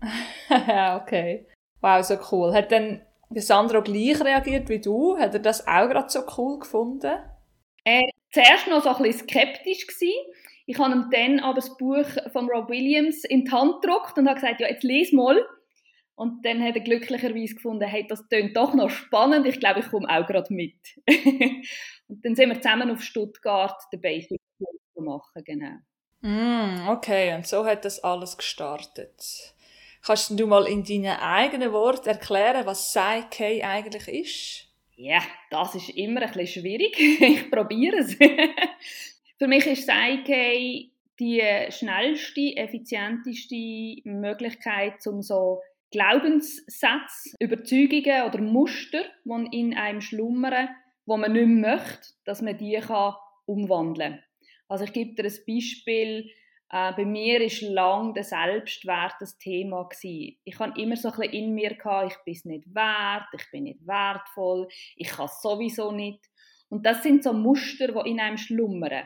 okay. 0.49 1.45
Wow, 1.81 2.03
so 2.03 2.17
cool. 2.31 2.53
Hat 2.53 2.71
dann 2.71 3.01
der 3.33 3.43
Sandro 3.43 3.81
gleich 3.81 4.21
reagiert 4.21 4.69
wie 4.69 4.79
du? 4.79 5.17
Hat 5.17 5.33
er 5.33 5.39
das 5.39 5.67
auch 5.67 5.89
gerade 5.89 6.09
so 6.09 6.21
cool 6.37 6.59
gefunden? 6.59 7.13
Er 7.83 8.01
war 8.01 8.09
zuerst 8.31 8.67
noch 8.67 8.83
so 8.83 8.89
ein 8.89 9.03
bisschen 9.03 9.27
skeptisch. 9.27 9.87
Gewesen. 9.87 10.13
Ich 10.65 10.79
habe 10.79 10.93
ihm 10.93 11.09
dann 11.11 11.39
aber 11.39 11.55
das 11.55 11.75
Buch 11.77 12.05
von 12.31 12.49
Rob 12.49 12.69
Williams 12.69 13.23
in 13.25 13.45
die 13.45 13.51
Hand 13.51 13.81
gedruckt 13.81 14.17
und 14.17 14.27
habe 14.27 14.39
gesagt, 14.39 14.61
ja, 14.61 14.69
jetzt 14.69 14.83
lies 14.83 15.11
mal. 15.11 15.45
Und 16.15 16.45
dann 16.45 16.63
hat 16.63 16.75
er 16.75 16.81
glücklicherweise 16.81 17.55
gefunden, 17.55 17.85
hey, 17.85 18.05
das 18.07 18.27
klingt 18.29 18.55
doch 18.55 18.73
noch 18.73 18.89
spannend, 18.89 19.47
ich 19.47 19.59
glaube, 19.59 19.79
ich 19.79 19.89
komme 19.89 20.07
auch 20.07 20.27
gerade 20.27 20.53
mit. 20.53 20.77
und 22.07 22.23
dann 22.23 22.35
sind 22.35 22.49
wir 22.49 22.61
zusammen 22.61 22.91
auf 22.91 23.01
Stuttgart 23.01 23.81
den 23.91 23.99
Basic 23.99 24.39
machen, 24.95 25.43
genau. 25.43 25.77
Mm, 26.21 26.87
okay, 26.87 27.35
und 27.35 27.45
so 27.45 27.65
hat 27.65 27.83
das 27.83 28.03
alles 28.03 28.37
gestartet. 28.37 29.53
Kannst 30.05 30.37
du 30.37 30.47
mal 30.47 30.67
in 30.67 30.83
deinen 30.83 31.17
eigenen 31.17 31.71
Worten 31.71 32.09
erklären, 32.09 32.65
was 32.65 32.91
Psyche 32.91 33.65
eigentlich 33.65 34.07
ist? 34.09 34.67
Ja, 34.97 35.21
das 35.49 35.75
ist 35.75 35.89
immer 35.91 36.21
ein 36.21 36.31
bisschen 36.33 36.61
schwierig. 36.61 36.93
ich 37.21 37.49
probiere 37.49 37.99
es. 37.99 38.15
Für 39.37 39.47
mich 39.47 39.65
ist 39.65 39.87
Psyche 39.87 40.89
die 41.19 41.41
schnellste, 41.69 42.57
effizienteste 42.57 44.01
Möglichkeit, 44.03 44.95
um 45.07 45.21
so 45.21 45.61
Glaubenssätze, 45.91 47.37
Überzeugungen 47.39 48.23
oder 48.27 48.41
Muster, 48.41 49.03
die 49.23 49.57
in 49.57 49.73
einem 49.73 50.01
schlummern, 50.01 50.67
wo 51.05 51.15
man 51.15 51.31
nicht 51.31 51.47
möchte, 51.47 52.09
dass 52.25 52.41
man 52.41 52.57
die 52.57 52.77
kann 52.77 53.13
umwandeln 53.45 54.13
kann. 54.13 54.23
Also 54.67 54.83
ich 54.83 54.91
gebe 54.91 55.13
dir 55.13 55.29
ein 55.29 55.37
Beispiel 55.47 56.29
Äh, 56.73 56.91
bei 56.93 57.05
mir 57.05 57.39
ist 57.39 57.61
lang 57.61 58.15
der 58.15 58.23
Selbstwert 58.23 59.13
das 59.19 59.37
Thema 59.37 59.83
gewesen. 59.83 60.39
Ich 60.43 60.57
habe 60.57 60.81
immer 60.81 60.95
so 60.95 61.09
ein 61.09 61.19
bisschen 61.19 61.33
in 61.33 61.53
mir 61.53 61.75
gehabt, 61.75 62.13
ich 62.13 62.23
bin 62.25 62.33
es 62.33 62.45
nicht 62.45 62.73
wert, 62.73 63.27
ich 63.31 63.51
bin 63.51 63.65
nicht 63.65 63.85
wertvoll, 63.85 64.67
ich 64.95 65.09
kann 65.09 65.25
es 65.25 65.39
sowieso 65.39 65.91
nicht. 65.91 66.25
Und 66.69 66.83
das 66.83 67.03
sind 67.03 67.23
so 67.23 67.31
Muster, 67.31 67.89
die 67.89 68.09
in 68.09 68.19
einem 68.19 68.37
schlummern, 68.37 69.05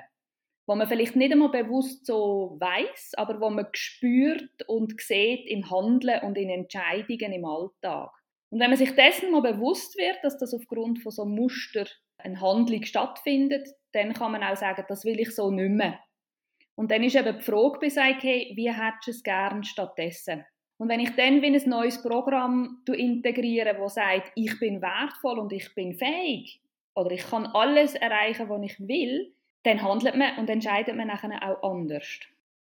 wo 0.66 0.76
man 0.76 0.88
vielleicht 0.88 1.18
nicht 1.18 1.34
einmal 1.34 1.50
bewusst 1.50 2.06
so 2.06 2.56
weiß, 2.58 3.16
aber 3.18 3.42
wo 3.42 3.50
man 3.50 3.68
spürt 3.74 4.64
und 4.68 5.02
sieht 5.02 5.46
im 5.48 5.70
Handeln 5.70 6.22
und 6.24 6.38
in 6.38 6.50
Entscheidungen 6.50 7.34
im 7.34 7.44
Alltag. 7.44 8.12
Und 8.50 8.62
wenn 8.62 8.70
man 8.70 8.78
sich 8.78 8.96
dessen 8.96 9.30
mal 9.30 9.42
bewusst 9.42 9.98
wird, 9.98 10.24
dass 10.24 10.38
das 10.38 10.54
aufgrund 10.54 11.00
von 11.00 11.12
so 11.12 11.26
Muster 11.26 11.86
eine 12.18 12.40
Handlung 12.40 12.84
stattfindet, 12.84 13.68
dann 13.92 14.14
kann 14.14 14.32
man 14.32 14.42
auch 14.42 14.56
sagen, 14.56 14.86
das 14.88 15.04
will 15.04 15.20
ich 15.20 15.36
so 15.36 15.52
nicht 15.52 15.72
mehr. 15.72 16.00
Und 16.78 16.92
dann 16.92 17.04
ist 17.04 17.16
eben 17.16 17.36
die 17.36 17.44
Frage 17.44 17.80
gesagt, 17.80 18.22
hey, 18.22 18.52
wie 18.56 18.72
hättest 18.72 19.08
du 19.08 19.12
es 19.12 19.24
gern 19.24 19.64
stattdessen? 19.64 20.46
Und 20.78 20.90
wenn 20.90 21.00
ich 21.00 21.16
dann 21.16 21.42
wie 21.42 21.48
ein 21.48 21.70
neues 21.70 22.04
Programm 22.04 22.84
integriere, 22.86 23.76
das 23.76 23.96
sagt, 23.96 24.32
ich 24.36 24.60
bin 24.60 24.80
wertvoll 24.80 25.40
und 25.40 25.52
ich 25.52 25.74
bin 25.74 25.96
fähig 25.96 26.62
oder 26.94 27.10
ich 27.10 27.28
kann 27.28 27.48
alles 27.48 27.96
erreichen, 27.96 28.48
was 28.48 28.62
ich 28.62 28.80
will, 28.88 29.34
dann 29.64 29.82
handelt 29.82 30.16
man 30.16 30.38
und 30.38 30.52
entscheidet 30.52 30.96
man 30.96 31.08
nachher 31.08 31.42
auch 31.42 31.72
anders. 31.72 32.20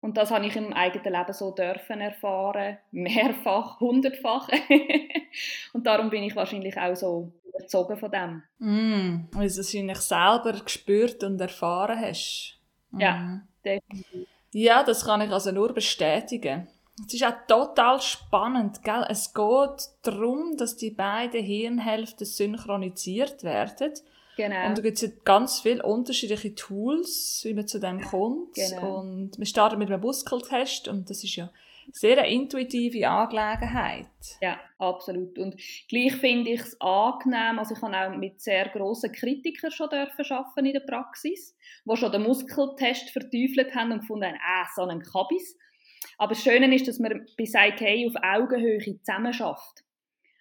Und 0.01 0.17
das 0.17 0.29
habe 0.29 0.45
ich 0.45 0.55
im 0.55 0.71
eigenen 0.71 1.13
Leben 1.13 1.33
so 1.33 1.49
dürfen 1.49 1.99
erfahren, 1.99 2.77
mehrfach, 2.91 3.79
hundertfach. 3.79 4.49
und 5.73 5.87
darum 5.87 6.11
bin 6.11 6.21
ich 6.21 6.35
wahrscheinlich 6.35 6.77
auch 6.77 6.95
so 6.95 7.31
überzogen 7.43 7.97
von 7.97 8.11
dem. 8.11 8.43
Mm, 8.59 9.27
weil 9.31 9.41
du 9.41 9.45
es 9.47 9.57
wahrscheinlich 9.57 9.97
selber 9.97 10.63
gespürt 10.63 11.23
und 11.23 11.41
erfahren 11.41 11.99
hast. 11.99 12.59
Mm. 12.91 12.99
Ja, 12.99 13.41
definitiv. 13.65 14.27
Ja, 14.51 14.83
das 14.83 15.03
kann 15.03 15.21
ich 15.21 15.31
also 15.31 15.51
nur 15.51 15.73
bestätigen. 15.73 16.67
Es 17.05 17.13
ist 17.13 17.25
auch 17.25 17.45
total 17.47 18.01
spannend, 18.01 18.81
gell? 18.83 19.05
Es 19.09 19.33
geht 19.33 19.89
darum, 20.03 20.55
dass 20.55 20.77
die 20.77 20.91
beiden 20.91 21.43
Hirnhälften 21.43 22.25
synchronisiert 22.25 23.43
werden. 23.43 23.91
Genau. 24.37 24.67
Und 24.67 24.77
da 24.77 24.81
gibt 24.81 25.01
es 25.01 25.11
ganz 25.23 25.59
viele 25.59 25.83
unterschiedliche 25.83 26.55
Tools, 26.55 27.41
wie 27.43 27.53
man 27.53 27.67
zu 27.67 27.79
dem 27.79 28.01
kommt. 28.01 28.53
Genau. 28.53 28.99
Und 28.99 29.37
wir 29.37 29.45
starten 29.45 29.77
mit 29.77 29.89
einem 29.89 30.01
Muskeltest 30.01 30.87
und 30.87 31.09
das 31.09 31.23
ist 31.23 31.35
ja 31.35 31.49
sehr 31.91 32.17
eine 32.17 32.31
intuitive 32.31 33.07
Angelegenheit. 33.07 34.07
Ja, 34.41 34.59
absolut. 34.77 35.37
Und 35.37 35.55
gleich 35.87 36.15
finde 36.15 36.51
ich 36.51 36.61
es 36.61 36.79
angenehm, 36.81 37.59
also 37.59 37.75
ich 37.75 37.81
habe 37.81 37.97
auch 37.97 38.17
mit 38.17 38.41
sehr 38.41 38.69
grossen 38.69 39.11
Kritikern 39.11 39.71
schon 39.71 39.89
arbeiten 39.89 40.65
in 40.65 40.73
der 40.73 40.79
Praxis, 40.81 41.55
die 41.85 41.97
schon 41.97 42.11
den 42.11 42.23
Muskeltest 42.23 43.09
verteufelt 43.09 43.75
haben 43.75 43.91
und 43.91 43.99
gefunden 44.01 44.25
haben, 44.25 44.39
ah, 44.41 44.67
so 44.75 44.83
ein 44.83 45.01
Kabis. 45.01 45.57
Aber 46.17 46.33
das 46.33 46.43
Schöne 46.43 46.73
ist, 46.73 46.87
dass 46.87 46.99
man 46.99 47.25
bei 47.37 47.43
IK 47.43 48.07
auf 48.07 48.23
Augenhöhe 48.23 48.99
zusammen 49.01 49.33
schafft. 49.33 49.83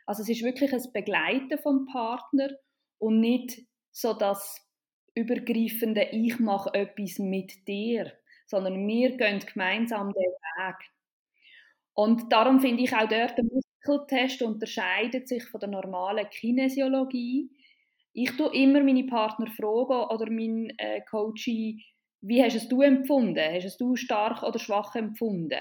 Also 0.07 0.23
es 0.23 0.29
ist 0.29 0.43
wirklich 0.43 0.73
ein 0.73 0.93
Begleiten 0.93 1.59
vom 1.59 1.87
Partner 1.87 2.51
und 2.99 3.21
nicht 3.21 3.63
so 3.91 4.13
das 4.13 4.61
übergreifende 5.15 6.09
Ich 6.13 6.39
mache 6.41 6.75
etwas 6.75 7.19
mit 7.19 7.67
dir, 7.69 8.13
sondern 8.47 8.87
wir 8.87 9.17
gehen 9.17 9.41
gemeinsam 9.41 10.13
den 10.13 10.23
Weg. 10.23 10.77
Und 11.95 12.33
darum 12.33 12.61
finde 12.61 12.83
ich 12.83 12.93
auch 12.95 13.09
dort 13.09 13.39
der 13.39 13.45
Muskeltest 13.45 14.43
unterscheidet 14.43 15.29
sich 15.29 15.45
von 15.45 15.61
der 15.61 15.69
normalen 15.69 16.29
Kinesiologie. 16.31 17.51
Ich 18.13 18.31
tue 18.37 18.55
immer 18.55 18.83
meine 18.83 19.05
Partner 19.05 19.47
fragen 19.47 20.09
oder 20.09 20.31
meinen 20.31 20.71
äh, 20.79 21.03
Coachie, 21.09 21.85
wie 22.21 22.43
hast 22.43 22.57
es 22.57 22.69
du 22.69 22.81
empfunden? 22.83 23.53
Hast 23.53 23.65
es 23.65 23.77
du 23.77 23.97
stark 23.97 24.43
oder 24.43 24.59
schwach 24.59 24.95
empfunden? 24.95 25.61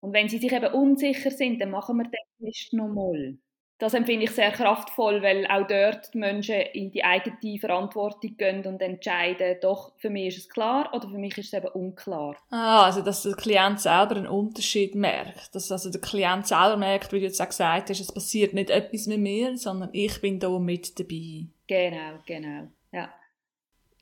Und 0.00 0.12
wenn 0.12 0.28
sie 0.28 0.38
sich 0.38 0.52
eben 0.52 0.72
unsicher 0.72 1.30
sind, 1.30 1.60
dann 1.60 1.70
machen 1.70 1.96
wir 1.98 2.04
den 2.04 2.46
Test 2.46 2.72
nochmal 2.72 3.38
das 3.80 3.94
empfinde 3.94 4.24
ich 4.24 4.30
sehr 4.32 4.50
kraftvoll, 4.50 5.22
weil 5.22 5.46
auch 5.46 5.66
dort 5.66 6.12
die 6.12 6.18
Menschen 6.18 6.60
in 6.74 6.92
die 6.92 7.02
eigene 7.02 7.58
Verantwortung 7.58 8.36
gehen 8.36 8.64
und 8.66 8.80
entscheiden, 8.82 9.56
doch, 9.62 9.92
für 9.96 10.10
mich 10.10 10.28
ist 10.28 10.38
es 10.38 10.48
klar 10.50 10.90
oder 10.92 11.08
für 11.08 11.16
mich 11.16 11.36
ist 11.38 11.46
es 11.46 11.54
eben 11.54 11.68
unklar. 11.68 12.36
Ah, 12.50 12.84
also 12.84 13.00
dass 13.00 13.22
der 13.22 13.34
Klient 13.34 13.80
selber 13.80 14.16
einen 14.16 14.26
Unterschied 14.26 14.94
merkt. 14.94 15.54
Dass 15.54 15.72
also 15.72 15.90
der 15.90 16.02
Klient 16.02 16.46
selber 16.46 16.76
merkt, 16.76 17.10
wie 17.12 17.20
du 17.20 17.24
jetzt 17.24 17.40
auch 17.40 17.48
gesagt 17.48 17.88
hast, 17.88 18.00
es 18.00 18.12
passiert 18.12 18.52
nicht 18.52 18.68
etwas 18.68 19.06
mit 19.06 19.20
mir, 19.20 19.56
sondern 19.56 19.88
ich 19.92 20.20
bin 20.20 20.38
da 20.38 20.50
mit 20.58 21.00
dabei. 21.00 21.46
Genau, 21.66 22.18
genau, 22.26 22.68
ja. 22.92 23.08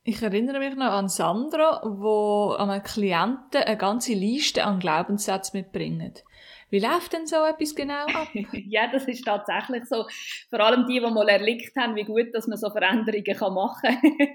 Ich 0.02 0.22
erinnere 0.22 0.58
mich 0.58 0.74
noch 0.74 0.86
an 0.86 1.08
Sandra, 1.08 1.82
wo 1.84 2.56
einem 2.58 2.82
Klienten 2.82 3.62
eine 3.62 3.76
ganze 3.76 4.14
Liste 4.14 4.64
an 4.64 4.80
Glaubenssätzen 4.80 5.60
mitbringt. 5.60 6.24
Wie 6.70 6.80
läuft 6.80 7.12
denn 7.12 7.26
so 7.26 7.36
etwas 7.44 7.74
genau 7.74 8.06
ab? 8.06 8.28
ja, 8.52 8.88
das 8.90 9.06
ist 9.08 9.24
tatsächlich 9.24 9.84
so. 9.86 10.06
Vor 10.50 10.60
allem 10.60 10.86
die, 10.86 11.00
die 11.00 11.10
mal 11.10 11.28
erlebt 11.28 11.74
haben, 11.76 11.96
wie 11.96 12.04
gut, 12.04 12.34
dass 12.34 12.46
man 12.46 12.58
so 12.58 12.70
Veränderungen 12.70 13.54
machen 13.54 13.98
kann. 14.00 14.28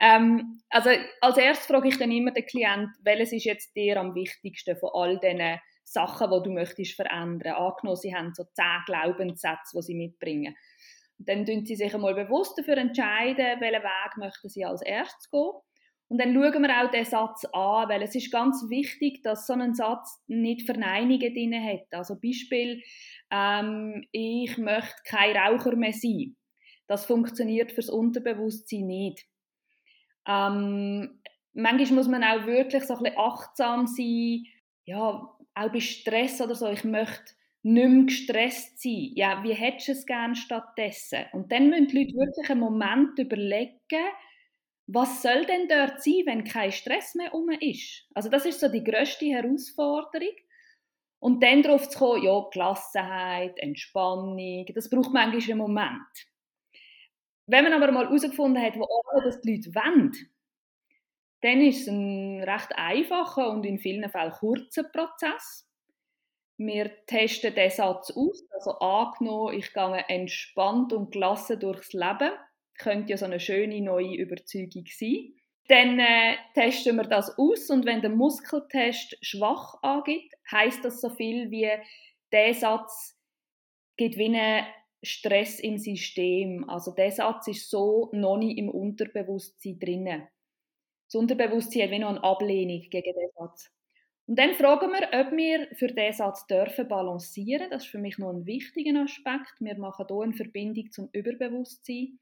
ähm, 0.00 0.60
also 0.70 0.90
als 1.20 1.36
erstes 1.36 1.66
frage 1.66 1.88
ich 1.88 1.98
dann 1.98 2.10
immer 2.10 2.32
den 2.32 2.46
Klient, 2.46 2.90
welches 3.02 3.32
ist 3.32 3.44
jetzt 3.44 3.76
dir 3.76 3.98
am 3.98 4.14
wichtigsten 4.14 4.76
von 4.76 4.90
all 4.92 5.18
diesen 5.18 5.58
Sachen, 5.84 6.30
die 6.30 6.42
du 6.42 6.50
möchtest 6.50 6.94
verändern. 6.94 7.54
Angenommen, 7.54 7.96
sie 7.96 8.14
haben 8.14 8.34
so 8.34 8.44
zehn 8.52 8.82
Glaubenssätze, 8.86 9.76
die 9.76 9.82
sie 9.82 9.94
mitbringen. 9.94 10.56
Dann 11.18 11.46
entscheiden 11.46 11.64
sie 11.68 11.76
sich 11.76 11.94
einmal 11.94 12.14
bewusst 12.14 12.58
dafür 12.58 12.76
entscheiden, 12.76 13.60
welchen 13.60 13.82
Weg 13.82 14.16
möchten 14.16 14.48
sie 14.48 14.64
als 14.64 14.82
erstes 14.82 15.30
gehen. 15.30 15.52
Und 16.08 16.18
dann 16.18 16.34
schauen 16.34 16.62
wir 16.62 16.84
auch 16.84 16.90
den 16.90 17.04
Satz 17.04 17.44
an, 17.46 17.88
weil 17.88 18.02
es 18.02 18.14
ist 18.14 18.30
ganz 18.30 18.64
wichtig, 18.68 19.22
dass 19.22 19.46
so 19.46 19.54
ein 19.54 19.74
Satz 19.74 20.22
nicht 20.28 20.62
Verneinungen 20.62 21.34
drin 21.34 21.54
hat. 21.54 21.86
Also 21.90 22.14
Beispiel, 22.14 22.82
ähm, 23.30 24.06
ich 24.12 24.56
möchte 24.56 24.94
kein 25.04 25.36
Raucher 25.36 25.74
mehr 25.74 25.92
sein. 25.92 26.36
Das 26.86 27.06
funktioniert 27.06 27.72
fürs 27.72 27.90
Unterbewusstsein 27.90 28.86
nicht. 28.86 29.26
Ähm, 30.28 31.20
manchmal 31.54 31.92
muss 31.92 32.08
man 32.08 32.22
auch 32.22 32.46
wirklich 32.46 32.84
so 32.84 32.94
ein 32.94 33.02
bisschen 33.02 33.18
achtsam 33.18 33.86
sein, 33.88 34.44
ja, 34.84 35.00
auch 35.54 35.72
bei 35.72 35.80
Stress 35.80 36.40
oder 36.40 36.54
so. 36.54 36.68
Ich 36.68 36.84
möchte 36.84 37.34
nicht 37.62 37.88
mehr 37.88 38.04
gestresst 38.04 38.80
sein. 38.80 39.10
Ja, 39.14 39.42
wie 39.42 39.54
hättest 39.54 39.88
du 39.88 39.92
es 39.92 40.06
gerne 40.06 40.36
stattdessen? 40.36 41.24
Und 41.32 41.50
dann 41.50 41.68
müssen 41.68 41.88
die 41.88 41.96
Leute 41.96 42.14
wirklich 42.14 42.50
einen 42.50 42.60
Moment 42.60 43.18
überlegen, 43.18 44.06
was 44.86 45.22
soll 45.22 45.44
denn 45.46 45.68
dort 45.68 46.02
sein, 46.02 46.22
wenn 46.26 46.44
kein 46.44 46.70
Stress 46.70 47.14
mehr 47.14 47.34
um 47.34 47.50
ist? 47.50 48.06
Also 48.14 48.28
das 48.28 48.46
ist 48.46 48.60
so 48.60 48.68
die 48.68 48.84
größte 48.84 49.26
Herausforderung. 49.26 50.34
Und 51.18 51.42
dann 51.42 51.62
darauf 51.62 51.88
zu 51.88 51.98
kommen, 51.98 52.22
ja, 52.22 52.44
Gelassenheit, 52.52 53.58
Entspannung, 53.58 54.66
das 54.74 54.88
braucht 54.88 55.12
manchmal 55.12 55.50
einen 55.50 55.58
Moment. 55.58 56.28
Wenn 57.46 57.64
man 57.64 57.72
aber 57.72 57.90
mal 57.90 58.06
herausgefunden 58.06 58.62
hat, 58.62 58.76
wo 58.76 58.86
das 59.24 59.40
die 59.40 59.56
Leute 59.56 59.74
wollen, 59.74 60.12
dann 61.42 61.60
ist 61.60 61.82
es 61.82 61.88
ein 61.88 62.42
recht 62.42 62.70
einfacher 62.76 63.50
und 63.50 63.64
in 63.64 63.78
vielen 63.78 64.08
Fällen 64.10 64.32
kurzer 64.32 64.84
Prozess. 64.84 65.68
Wir 66.58 66.90
testen 67.06 67.54
den 67.54 67.70
Satz 67.70 68.10
aus, 68.10 68.44
also 68.52 68.78
angenommen, 68.78 69.58
ich 69.58 69.72
gehe 69.72 70.04
entspannt 70.08 70.92
und 70.92 71.12
gelassen 71.12 71.60
durchs 71.60 71.92
Leben 71.92 72.32
könnte 72.78 73.10
ja 73.10 73.16
so 73.16 73.24
eine 73.24 73.40
schöne 73.40 73.80
neue 73.80 74.16
Überzeugung 74.16 74.84
sein. 74.86 75.34
Dann 75.68 75.98
äh, 75.98 76.36
testen 76.54 76.96
wir 76.96 77.04
das 77.04 77.36
aus 77.38 77.70
und 77.70 77.86
wenn 77.86 78.00
der 78.00 78.10
Muskeltest 78.10 79.18
schwach 79.20 79.82
angibt, 79.82 80.32
heißt 80.50 80.84
das 80.84 81.00
so 81.00 81.10
viel 81.10 81.50
wie 81.50 81.68
der 82.32 82.54
Satz 82.54 83.18
gibt 83.96 84.16
wie 84.16 84.26
einen 84.26 84.64
Stress 85.02 85.60
im 85.60 85.78
System. 85.78 86.68
Also 86.68 86.92
der 86.92 87.10
Satz 87.10 87.48
ist 87.48 87.70
so 87.70 88.10
noch 88.12 88.36
nicht 88.36 88.58
im 88.58 88.68
Unterbewusstsein 88.68 89.78
drinnen. 89.78 90.28
Das 91.06 91.14
Unterbewusstsein 91.14 91.84
hat 91.84 91.90
wie 91.90 91.98
noch 91.98 92.10
eine 92.10 92.24
Ablehnung 92.24 92.82
gegen 92.90 93.14
den 93.14 93.30
Satz. 93.36 93.70
Und 94.26 94.38
dann 94.38 94.54
fragen 94.54 94.90
wir, 94.90 95.20
ob 95.20 95.36
wir 95.36 95.68
für 95.76 95.86
diesen 95.86 96.12
Satz 96.12 96.46
dürfen 96.48 96.88
balancieren. 96.88 97.70
Das 97.70 97.84
ist 97.84 97.90
für 97.90 97.98
mich 97.98 98.18
noch 98.18 98.30
ein 98.30 98.44
wichtiger 98.44 99.00
Aspekt. 99.00 99.54
Wir 99.60 99.78
machen 99.78 100.06
hier 100.08 100.20
eine 100.20 100.32
Verbindung 100.32 100.90
zum 100.90 101.08
Überbewusstsein. 101.12 102.18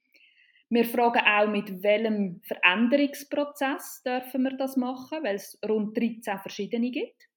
Wir 0.75 0.87
fragen 0.87 1.21
auch, 1.25 1.47
mit 1.47 1.85
welchem 1.85 2.40
Veränderungsprozess 2.43 4.02
dürfen 4.04 4.43
wir 4.43 4.57
das 4.57 4.76
machen, 4.76 5.23
weil 5.23 5.37
es 5.37 5.57
rund 5.69 5.97
13 5.97 6.40
verschiedene 6.40 6.90
gibt. 6.90 7.28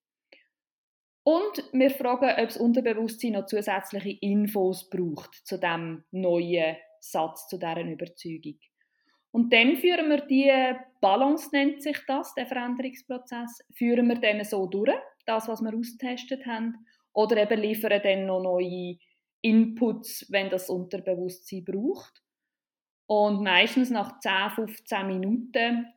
Und 1.22 1.64
wir 1.72 1.92
fragen, 1.92 2.32
ob 2.32 2.48
das 2.48 2.58
Unterbewusstsein 2.58 3.34
noch 3.34 3.46
zusätzliche 3.46 4.18
Infos 4.22 4.90
braucht 4.90 5.36
zu 5.46 5.60
dem 5.60 6.04
neuen 6.10 6.78
Satz, 7.00 7.48
zu 7.48 7.60
deren 7.60 7.92
Überzeugung. 7.92 8.58
Und 9.30 9.54
dann 9.54 9.78
führen 9.78 10.10
wir 10.10 10.22
die 10.26 10.52
Balance, 11.00 11.50
nennt 11.52 11.84
sich 11.84 12.00
das, 12.08 12.34
der 12.34 12.48
Veränderungsprozess, 12.48 13.60
führen 13.76 14.08
wir 14.08 14.20
dann 14.20 14.44
so 14.46 14.66
durch, 14.66 14.98
das, 15.28 15.48
was 15.48 15.62
wir 15.62 15.78
austestet 15.78 16.44
haben, 16.48 16.74
oder 17.14 17.38
eben 17.38 17.62
liefern 17.62 18.02
dann 18.04 18.26
noch 18.26 18.42
neue 18.42 18.98
Inputs, 19.42 20.26
wenn 20.32 20.50
das 20.50 20.72
Unterbewusstsein 20.72 21.64
braucht. 21.64 22.24
Und 23.08 23.42
meistens 23.42 23.90
nach 23.90 24.20
10, 24.20 24.52
15 24.56 25.08
Minuten 25.08 25.88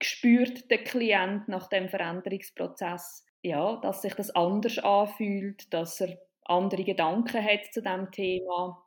spürt 0.00 0.70
der 0.70 0.84
Klient 0.84 1.48
nach 1.48 1.68
dem 1.68 1.88
Veränderungsprozess, 1.88 3.26
ja, 3.42 3.76
dass 3.76 4.02
sich 4.02 4.14
das 4.14 4.30
anders 4.30 4.78
anfühlt, 4.78 5.72
dass 5.72 6.00
er 6.00 6.18
andere 6.44 6.84
Gedanken 6.84 7.44
hat 7.44 7.72
zu 7.72 7.82
dem 7.82 8.10
Thema. 8.10 8.84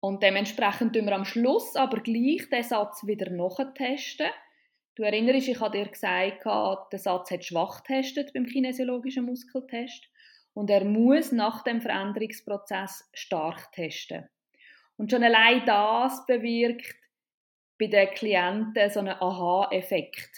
Und 0.00 0.22
dementsprechend 0.22 0.94
tun 0.94 1.06
wir 1.06 1.14
am 1.14 1.24
Schluss 1.24 1.74
aber 1.74 2.00
gleich 2.00 2.48
den 2.50 2.62
Satz 2.62 3.04
wieder 3.04 3.30
nachtesten. 3.30 4.28
Du 4.94 5.02
erinnerst, 5.02 5.48
ich 5.48 5.60
habe 5.60 5.76
dir 5.76 5.88
gesagt, 5.88 6.44
der 6.44 6.98
Satz 6.98 7.30
hat 7.30 7.44
schwach 7.44 7.82
getestet 7.82 8.32
beim 8.32 8.46
kinesiologischen 8.46 9.24
Muskeltest 9.24 10.08
und 10.54 10.70
er 10.70 10.84
muss 10.84 11.32
nach 11.32 11.62
dem 11.62 11.80
Veränderungsprozess 11.80 13.08
stark 13.12 13.72
testen. 13.72 14.28
Und 14.96 15.10
schon 15.10 15.22
allein 15.22 15.64
das 15.66 16.26
bewirkt 16.26 16.96
bei 17.78 17.86
den 17.86 18.08
Klienten 18.10 18.90
so 18.90 19.00
einen 19.00 19.16
Aha-Effekt. 19.20 20.30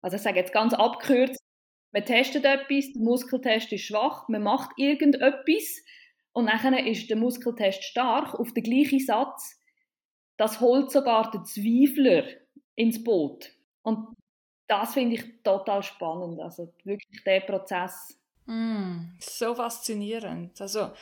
Also 0.00 0.16
ich 0.16 0.22
sage 0.22 0.38
jetzt 0.38 0.52
ganz 0.52 0.74
abgekürzt, 0.74 1.40
man 1.92 2.04
testet 2.04 2.44
etwas, 2.44 2.92
der 2.92 3.02
Muskeltest 3.02 3.72
ist 3.72 3.84
schwach, 3.84 4.28
man 4.28 4.42
macht 4.42 4.70
irgendetwas 4.76 5.82
und 6.32 6.46
dann 6.46 6.74
ist 6.74 7.10
der 7.10 7.16
Muskeltest 7.16 7.84
stark 7.84 8.34
auf 8.34 8.52
den 8.54 8.64
gleichen 8.64 9.00
Satz. 9.00 9.58
Das 10.38 10.60
holt 10.60 10.90
sogar 10.90 11.30
den 11.30 11.44
Zweifler 11.44 12.24
ins 12.74 13.04
Boot. 13.04 13.52
Und 13.82 14.16
das 14.66 14.94
finde 14.94 15.16
ich 15.16 15.42
total 15.42 15.82
spannend. 15.82 16.40
Also 16.40 16.72
wirklich 16.84 17.22
der 17.24 17.40
Prozess. 17.40 18.18
Mm, 18.46 19.16
so 19.20 19.54
faszinierend. 19.54 20.58
Also 20.60 20.92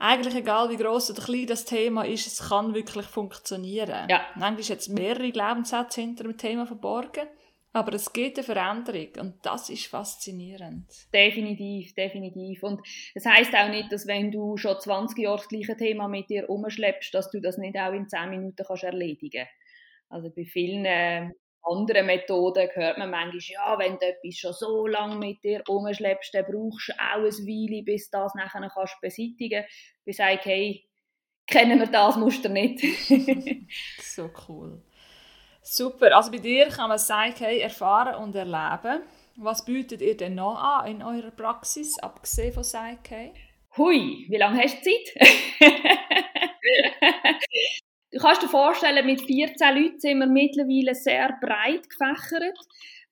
eigentlich 0.00 0.34
egal 0.34 0.70
wie 0.70 0.76
groß 0.76 1.10
oder 1.10 1.22
klein 1.22 1.46
das 1.46 1.64
Thema 1.66 2.04
ist, 2.04 2.26
es 2.26 2.48
kann 2.48 2.74
wirklich 2.74 3.06
funktionieren. 3.06 4.08
Ja. 4.08 4.22
Manchmal 4.34 4.60
ist 4.60 4.68
jetzt 4.68 4.88
mehrere 4.88 5.30
Glaubenssätze 5.30 6.00
hinter 6.00 6.24
dem 6.24 6.36
Thema 6.36 6.66
verborgen. 6.66 7.28
Aber 7.72 7.94
es 7.94 8.12
geht 8.12 8.36
eine 8.36 8.42
Veränderung 8.42 9.10
und 9.20 9.34
das 9.42 9.70
ist 9.70 9.86
faszinierend. 9.86 10.86
Definitiv, 11.14 11.94
definitiv. 11.94 12.64
Und 12.64 12.80
es 13.14 13.24
heißt 13.24 13.54
auch 13.54 13.68
nicht, 13.68 13.92
dass 13.92 14.08
wenn 14.08 14.32
du 14.32 14.56
schon 14.56 14.80
20 14.80 15.18
Jahre 15.18 15.36
das 15.36 15.48
gleiche 15.48 15.76
Thema 15.76 16.08
mit 16.08 16.28
dir 16.30 16.50
umschleppst, 16.50 17.14
dass 17.14 17.30
du 17.30 17.40
das 17.40 17.58
nicht 17.58 17.76
auch 17.78 17.92
in 17.92 18.08
10 18.08 18.30
Minuten 18.30 18.64
kannst 18.66 18.82
erledigen 18.82 19.46
Also 20.08 20.30
bei 20.34 20.44
vielen 20.46 20.84
äh, 20.84 21.30
anderen 21.62 22.06
Methoden 22.06 22.68
hört 22.72 22.98
man 22.98 23.10
manchmal, 23.10 23.40
ja, 23.40 23.78
wenn 23.78 23.98
du 23.98 24.06
etwas 24.06 24.36
schon 24.36 24.52
so 24.52 24.86
lange 24.86 25.16
mit 25.16 25.42
dir 25.44 25.62
umschleppst, 25.68 26.34
dann 26.34 26.46
brauchst 26.46 26.88
du 26.88 26.92
auch 26.94 27.18
eine 27.18 27.28
Weile, 27.28 27.82
bis 27.82 28.10
du 28.10 28.18
das 28.18 28.34
nachher 28.34 28.68
kannst 28.68 29.00
beseitigen 29.00 29.62
kannst. 29.62 30.04
Bis 30.04 30.18
ich 30.18 30.44
hey, 30.44 30.84
kennen 31.46 31.78
wir 31.78 31.86
das 31.86 32.16
Muster 32.16 32.48
nicht. 32.48 32.80
so 34.00 34.30
cool. 34.48 34.82
Super, 35.62 36.16
also 36.16 36.30
bei 36.30 36.38
dir 36.38 36.68
kann 36.68 36.88
man 36.88 36.98
Psyche 36.98 37.60
erfahren 37.60 38.22
und 38.22 38.34
erleben. 38.34 39.02
Was 39.36 39.64
bietet 39.64 40.02
ihr 40.02 40.16
denn 40.16 40.34
noch 40.34 40.56
an 40.56 40.90
in 40.90 41.02
eurer 41.02 41.30
Praxis, 41.30 41.98
abgesehen 41.98 42.52
von 42.52 42.62
Psyche? 42.62 43.32
Hui, 43.76 44.26
wie 44.28 44.36
lange 44.36 44.62
hast 44.62 44.84
du 44.84 44.90
Zeit? 44.90 45.60
du 48.12 48.18
kannst 48.18 48.42
dir 48.42 48.48
vorstellen, 48.48 49.06
mit 49.06 49.22
14 49.22 49.74
Leuten 49.74 50.00
sind 50.00 50.18
wir 50.18 50.26
mittlerweile 50.26 50.94
sehr 50.94 51.36
breit 51.40 51.88
gefächert. 51.88 52.58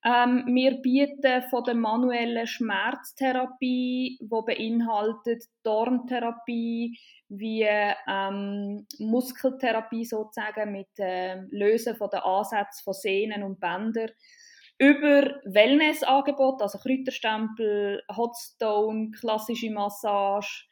Ähm, 0.04 0.44
wir 0.46 0.80
bieten 0.80 1.42
von 1.50 1.64
der 1.64 1.74
manuellen 1.74 2.46
Schmerztherapie, 2.46 4.18
die 4.20 4.26
beinhaltet 4.46 5.44
Dorntherapie, 5.64 6.96
wie 7.28 7.62
ähm, 7.64 8.86
Muskeltherapie 8.98 10.04
sozusagen 10.04 10.72
mit 10.72 10.88
äh, 10.98 11.40
Lösen 11.50 11.96
von 11.96 12.10
den 12.10 12.20
Ansätzen 12.20 12.84
von 12.84 12.94
Sehnen 12.94 13.42
und 13.42 13.58
Bändern, 13.58 14.10
über 14.78 15.40
Wellnessangebote, 15.44 16.62
also 16.62 16.78
Kräuterstempel, 16.78 18.02
Hotstone, 18.16 19.10
klassische 19.10 19.70
Massage, 19.70 20.67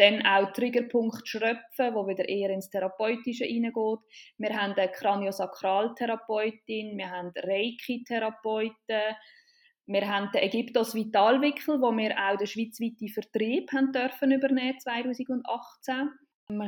dann 0.00 0.24
auch 0.24 0.52
Triggerpunkt 0.52 1.28
Schröpfen, 1.28 1.94
wo 1.94 2.08
wieder 2.08 2.26
eher 2.26 2.48
ins 2.50 2.70
Therapeutische 2.70 3.44
hineingeht. 3.44 3.98
Wir 4.38 4.56
haben 4.56 4.72
eine 4.72 4.90
Kraniosakraltherapeutin, 4.90 6.96
wir 6.96 7.10
haben 7.10 7.32
Reiki-Therapeuten, 7.36 9.16
wir 9.86 10.08
haben 10.08 10.30
den 10.32 10.42
Ägyptos 10.42 10.94
Vitalwickel, 10.94 11.82
wo 11.82 11.94
wir 11.96 12.16
auch 12.16 12.36
den 12.38 12.46
schweizweiten 12.46 13.08
Vertrieb 13.08 13.72
haben 13.72 13.92
dürfen 13.92 14.32
übernehmen 14.32 14.78
2018. 14.78 16.10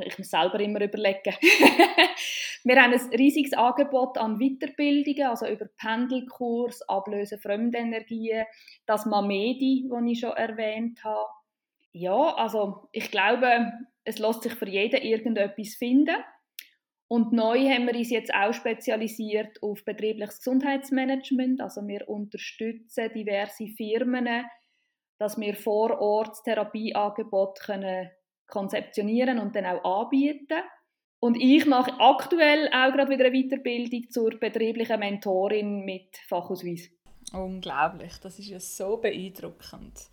Ich 0.05 0.19
muss 0.19 0.31
selber 0.31 0.61
immer 0.61 0.81
überlegen. 0.81 1.35
wir 2.65 2.83
haben 2.83 2.93
ein 2.93 3.11
riesiges 3.17 3.55
Angebot 3.55 4.19
an 4.19 4.39
Weiterbildungen, 4.39 5.29
also 5.29 5.49
über 5.49 5.67
Pendelkurs, 5.77 6.89
Ablösen 6.89 7.41
Fremdenergien, 7.41 8.45
das 8.87 9.07
Mamedi, 9.07 9.89
das 9.91 10.03
ich 10.07 10.21
schon 10.21 10.33
erwähnt 10.33 11.03
habe. 11.03 11.42
Ja, 11.93 12.35
also 12.37 12.89
ich 12.93 13.11
glaube, 13.11 13.73
es 14.05 14.19
lässt 14.19 14.43
sich 14.43 14.55
für 14.55 14.69
jeden 14.69 15.03
irgendetwas 15.03 15.75
finden. 15.75 16.17
Und 17.09 17.33
neu 17.33 17.69
haben 17.69 17.87
wir 17.87 17.95
uns 17.95 18.09
jetzt 18.09 18.33
auch 18.33 18.55
spezialisiert 18.55 19.63
auf 19.63 19.85
betriebliches 19.85 20.39
Gesundheitsmanagement. 20.39 21.61
Also 21.61 21.87
wir 21.87 22.09
unterstützen 22.09 23.11
diverse 23.15 23.67
Firmen, 23.67 24.47
dass 25.19 25.39
wir 25.39 25.55
vor 25.55 26.01
Ort 26.01 26.43
Therapieangebot 26.45 27.61
können 27.61 28.11
konzeptionieren 28.47 29.39
und 29.39 29.55
dann 29.55 29.67
auch 29.67 30.05
anbieten. 30.05 30.63
Und 31.21 31.37
ich 31.37 31.67
mache 31.67 31.93
aktuell 32.01 32.69
auch 32.69 32.93
gerade 32.93 33.11
wieder 33.11 33.27
eine 33.27 33.43
Weiterbildung 33.43 34.11
zur 34.11 34.31
betrieblichen 34.41 34.99
Mentorin 34.99 35.85
mit 35.85 36.17
Fachausweis. 36.29 36.91
Unglaublich, 37.33 38.13
das 38.23 38.39
ist 38.39 38.49
ja 38.49 38.59
so 38.59 38.97
beeindruckend. 38.97 40.09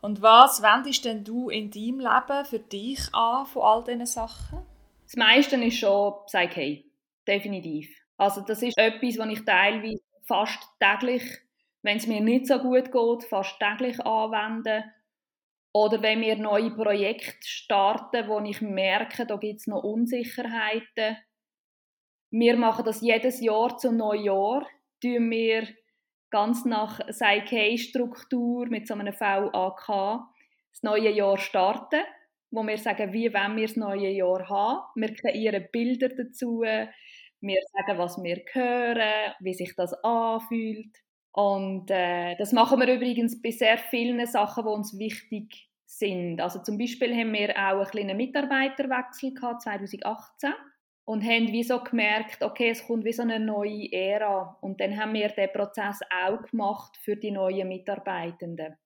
Und 0.00 0.22
was 0.22 0.62
wendest 0.62 1.04
denn 1.04 1.24
du 1.24 1.50
in 1.50 1.70
deinem 1.70 2.00
Leben 2.00 2.44
für 2.44 2.58
dich 2.58 3.14
an 3.14 3.46
von 3.46 3.62
all 3.62 3.84
diesen 3.84 4.06
Sachen? 4.06 4.60
Das 5.04 5.16
meiste 5.16 5.56
ist 5.56 5.78
schon 5.78 6.14
Psyche, 6.26 6.84
definitiv. 7.26 7.90
Also 8.16 8.40
das 8.40 8.62
ist 8.62 8.78
etwas, 8.78 9.18
was 9.18 9.28
ich 9.28 9.44
teilweise 9.44 10.02
fast 10.24 10.58
täglich, 10.78 11.22
wenn 11.82 11.96
es 11.96 12.06
mir 12.06 12.20
nicht 12.20 12.46
so 12.46 12.58
gut 12.58 12.92
geht, 12.92 13.24
fast 13.28 13.58
täglich 13.58 14.00
anwende. 14.00 14.84
Oder 15.72 16.02
wenn 16.02 16.20
wir 16.20 16.36
neue 16.36 16.70
Projekte 16.70 17.46
starten, 17.46 18.28
wo 18.28 18.40
ich 18.40 18.60
merke, 18.60 19.26
da 19.26 19.36
gibt 19.36 19.60
es 19.60 19.66
noch 19.66 19.82
Unsicherheiten. 19.82 21.16
Wir 22.30 22.56
machen 22.56 22.84
das 22.84 23.00
jedes 23.00 23.40
Jahr 23.40 23.76
zum 23.76 23.96
Neujahr. 23.96 24.66
Tun 25.00 25.30
wir 25.30 25.66
ganz 26.30 26.64
nach 26.64 27.00
Psyche-Struktur 27.06 28.66
mit 28.68 28.86
so 28.86 28.94
einem 28.94 29.12
VAK 29.12 29.86
das 30.72 30.82
neue 30.82 31.10
Jahr 31.10 31.38
starten 31.38 32.00
wo 32.50 32.62
wir 32.64 32.78
sagen, 32.78 33.12
wie 33.12 33.32
wollen 33.32 33.56
wir 33.56 33.66
das 33.66 33.76
neue 33.76 34.10
Jahr 34.10 34.48
haben. 34.48 34.80
Wir 34.96 35.14
kreieren 35.14 35.68
Bilder 35.70 36.08
dazu, 36.08 36.62
wir 36.62 37.60
sagen, 37.72 37.98
was 37.98 38.22
wir 38.22 38.42
hören, 38.52 39.34
wie 39.40 39.54
sich 39.54 39.74
das 39.76 39.94
anfühlt. 40.04 40.94
Und 41.32 41.90
äh, 41.90 42.36
das 42.36 42.52
machen 42.52 42.80
wir 42.80 42.92
übrigens 42.92 43.40
bei 43.40 43.50
sehr 43.52 43.78
vielen 43.78 44.26
Sachen, 44.26 44.64
die 44.64 44.70
uns 44.70 44.98
wichtig 44.98 45.68
sind. 45.86 46.40
Also 46.40 46.60
zum 46.60 46.76
Beispiel 46.76 47.14
haben 47.14 47.32
wir 47.32 47.50
auch 47.50 47.80
einen 47.80 47.86
kleinen 47.86 48.16
Mitarbeiterwechsel 48.16 49.34
gehabt, 49.34 49.62
2018 49.62 50.52
und 51.10 51.24
haben 51.24 51.48
wie 51.48 51.64
so 51.64 51.80
gemerkt, 51.80 52.42
okay, 52.42 52.70
es 52.70 52.86
kommt 52.86 53.04
wie 53.04 53.12
so 53.12 53.22
eine 53.22 53.40
neue 53.40 53.92
Ära. 53.92 54.56
Und 54.60 54.80
dann 54.80 54.96
haben 54.96 55.12
wir 55.12 55.28
den 55.28 55.52
Prozess 55.52 55.98
auch 56.24 56.40
gemacht 56.48 56.96
für 57.02 57.16
die 57.16 57.32
neuen 57.32 57.68
Mitarbeitenden 57.68 58.76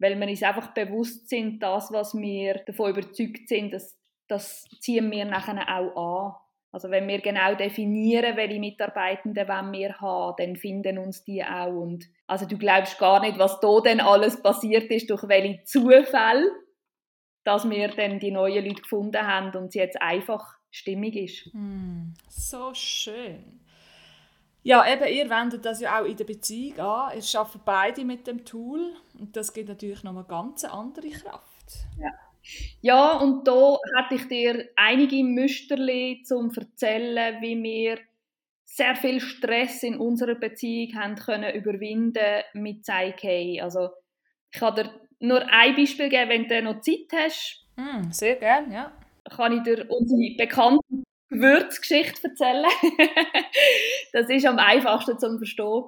weil 0.00 0.18
wir 0.18 0.28
uns 0.28 0.42
einfach 0.42 0.72
bewusst 0.72 1.28
sind, 1.28 1.62
das, 1.62 1.92
was 1.92 2.14
wir 2.14 2.54
davon 2.66 2.90
überzeugt 2.90 3.48
sind, 3.48 3.74
das, 3.74 3.98
das 4.28 4.64
ziehen 4.80 5.10
wir 5.10 5.26
nachher 5.26 5.62
auch 5.68 6.30
an. 6.30 6.34
Also 6.72 6.90
wenn 6.90 7.06
wir 7.06 7.20
genau 7.20 7.54
definieren, 7.54 8.36
welche 8.36 8.60
Mitarbeitenden 8.60 9.46
wir 9.46 10.00
haben, 10.00 10.36
dann 10.38 10.56
finden 10.56 10.98
uns 10.98 11.24
die 11.24 11.44
auch. 11.44 11.74
Und 11.74 12.06
also 12.26 12.46
du 12.46 12.56
glaubst 12.56 12.98
gar 12.98 13.20
nicht, 13.20 13.38
was 13.38 13.60
da 13.60 13.80
denn 13.80 14.00
alles 14.00 14.42
passiert 14.42 14.90
ist, 14.90 15.10
durch 15.10 15.28
welche 15.28 15.64
Zufälle, 15.64 16.50
dass 17.44 17.68
wir 17.68 17.88
dann 17.88 18.20
die 18.20 18.30
neuen 18.30 18.64
Leute 18.64 18.80
gefunden 18.80 19.26
haben 19.26 19.54
und 19.54 19.72
sie 19.72 19.80
jetzt 19.80 20.00
einfach 20.00 20.59
stimmig 20.70 21.16
ist. 21.16 21.54
Mm, 21.54 22.12
so 22.28 22.72
schön. 22.74 23.60
Ja, 24.62 24.86
eben, 24.92 25.08
ihr 25.08 25.30
wendet 25.30 25.64
das 25.64 25.80
ja 25.80 26.00
auch 26.00 26.04
in 26.04 26.16
der 26.16 26.24
Beziehung 26.24 26.78
an. 26.80 27.18
Ihr 27.18 27.40
arbeitet 27.40 27.64
beide 27.64 28.04
mit 28.04 28.26
dem 28.26 28.44
Tool 28.44 28.94
und 29.18 29.34
das 29.34 29.52
gibt 29.52 29.68
natürlich 29.68 30.02
noch 30.02 30.14
eine 30.14 30.24
ganz 30.24 30.64
andere 30.64 31.08
Kraft. 31.08 31.86
Ja. 31.98 32.10
Ja, 32.80 33.18
und 33.18 33.46
da 33.46 33.78
hätte 33.96 34.14
ich 34.14 34.28
dir 34.28 34.68
einige 34.76 35.22
Müsterli 35.22 36.22
zum 36.24 36.50
erzählen, 36.54 37.40
wie 37.40 37.62
wir 37.62 37.98
sehr 38.64 38.96
viel 38.96 39.20
Stress 39.20 39.82
in 39.82 39.98
unserer 39.98 40.36
Beziehung 40.36 40.94
haben 40.94 41.16
können 41.16 41.54
überwinden 41.54 42.42
mit 42.54 42.82
Psyche. 42.82 43.62
Also 43.62 43.90
ich 44.50 44.58
kann 44.58 44.74
dir 44.74 44.90
nur 45.18 45.46
ein 45.48 45.76
Beispiel 45.76 46.08
geben, 46.08 46.30
wenn 46.30 46.48
du 46.48 46.62
noch 46.62 46.80
Zeit 46.80 47.08
hast. 47.12 47.66
Mm, 47.76 48.10
sehr 48.10 48.36
gerne, 48.36 48.74
ja. 48.74 48.92
Kann 49.34 49.52
ich 49.52 49.62
dir 49.62 49.86
unsere 49.88 50.36
bekannte 50.36 50.84
Gewürzgeschichte 51.30 52.28
erzählen. 52.28 52.64
das 54.12 54.28
ist 54.28 54.46
am 54.46 54.58
einfachsten 54.58 55.18
zu 55.18 55.38
verstehen. 55.38 55.84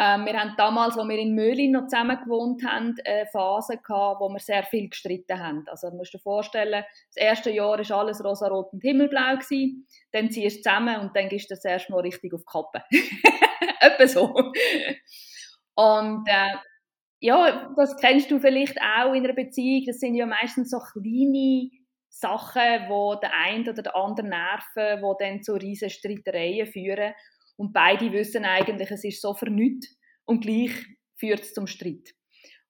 Ähm, 0.00 0.26
wir 0.26 0.38
haben 0.38 0.54
damals, 0.56 0.96
als 0.96 1.08
wir 1.08 1.18
in 1.18 1.34
Möhlin 1.34 1.72
noch 1.72 1.88
zusammen 1.88 2.18
gewohnt 2.22 2.64
haben, 2.64 2.94
eine 3.04 3.26
Phase 3.32 3.78
gehabt, 3.78 4.20
wo 4.20 4.28
wir 4.28 4.38
sehr 4.38 4.62
viel 4.62 4.88
gestritten 4.88 5.40
haben. 5.40 5.64
Also, 5.66 5.90
du 5.90 5.96
musst 5.96 6.14
dir 6.14 6.20
vorstellen, 6.20 6.84
das 7.08 7.16
erste 7.16 7.50
Jahr 7.50 7.78
war 7.78 7.98
alles 7.98 8.22
rosa-rot 8.22 8.72
und 8.72 8.80
himmelblau. 8.80 9.34
Gewesen. 9.38 9.88
Dann 10.12 10.30
ziehst 10.30 10.58
du 10.58 10.62
zusammen 10.62 11.00
und 11.00 11.16
dann 11.16 11.28
gehst 11.28 11.50
du 11.50 11.54
das 11.54 11.64
erste 11.64 11.90
Mal 11.90 12.02
richtig 12.02 12.32
auf 12.32 12.42
die 12.42 12.46
Kappe. 12.46 12.84
Etwa 13.80 14.06
so. 14.06 14.52
Und 15.74 16.28
äh, 16.28 16.56
ja, 17.18 17.72
das 17.76 17.96
kennst 17.96 18.30
du 18.30 18.38
vielleicht 18.38 18.78
auch 18.80 19.12
in 19.14 19.24
einer 19.24 19.34
Beziehung. 19.34 19.82
Das 19.84 19.98
sind 19.98 20.14
ja 20.14 20.26
meistens 20.26 20.70
so 20.70 20.78
kleine 20.78 21.70
Sachen, 22.08 22.88
wo 22.88 23.14
der 23.14 23.32
eine 23.34 23.70
oder 23.70 23.82
der 23.82 23.96
andere 23.96 24.26
nerven, 24.26 25.02
die 25.02 25.24
dann 25.24 25.42
zu 25.42 25.54
riesen 25.54 25.90
Streitereien 25.90 26.66
führen. 26.66 27.14
Und 27.56 27.72
beide 27.72 28.12
wissen 28.12 28.44
eigentlich, 28.44 28.90
es 28.90 29.04
ist 29.04 29.20
so 29.20 29.34
vernünft 29.34 29.88
und 30.24 30.40
gleich 30.40 30.72
führt 31.16 31.40
es 31.40 31.54
zum 31.54 31.66
Streit. 31.66 32.14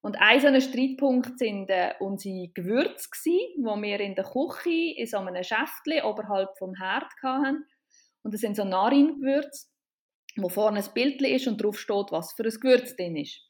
Und 0.01 0.17
ein 0.21 0.41
so 0.41 0.47
ein 0.47 0.61
Streitpunkt 0.61 1.39
sind 1.39 1.69
äh, 1.71 1.95
unsere 1.99 2.49
Gewürze 2.55 3.09
die 3.25 3.59
wir 3.59 4.01
in 4.01 4.15
der 4.15 4.25
Küche 4.25 4.95
in 4.97 5.07
so 5.07 5.19
einem 5.19 5.43
Schäftchen 5.43 6.05
oberhalb 6.05 6.57
vom 6.57 6.75
Herd 6.75 7.11
hatten. 7.23 7.65
Und 8.23 8.35
das 8.35 8.41
sind 8.41 8.57
so 8.57 8.65
Narin-Gewürze, 8.65 9.67
wo 10.37 10.49
vorne 10.49 10.81
ein 10.81 10.95
Bild 10.95 11.21
ist 11.23 11.49
und 11.49 11.63
drauf 11.63 11.79
steht, 11.79 12.11
was 12.11 12.33
für 12.33 12.45
ein 12.45 12.61
Gewürz 12.61 12.95
drin 12.97 13.17
ist. 13.17 13.41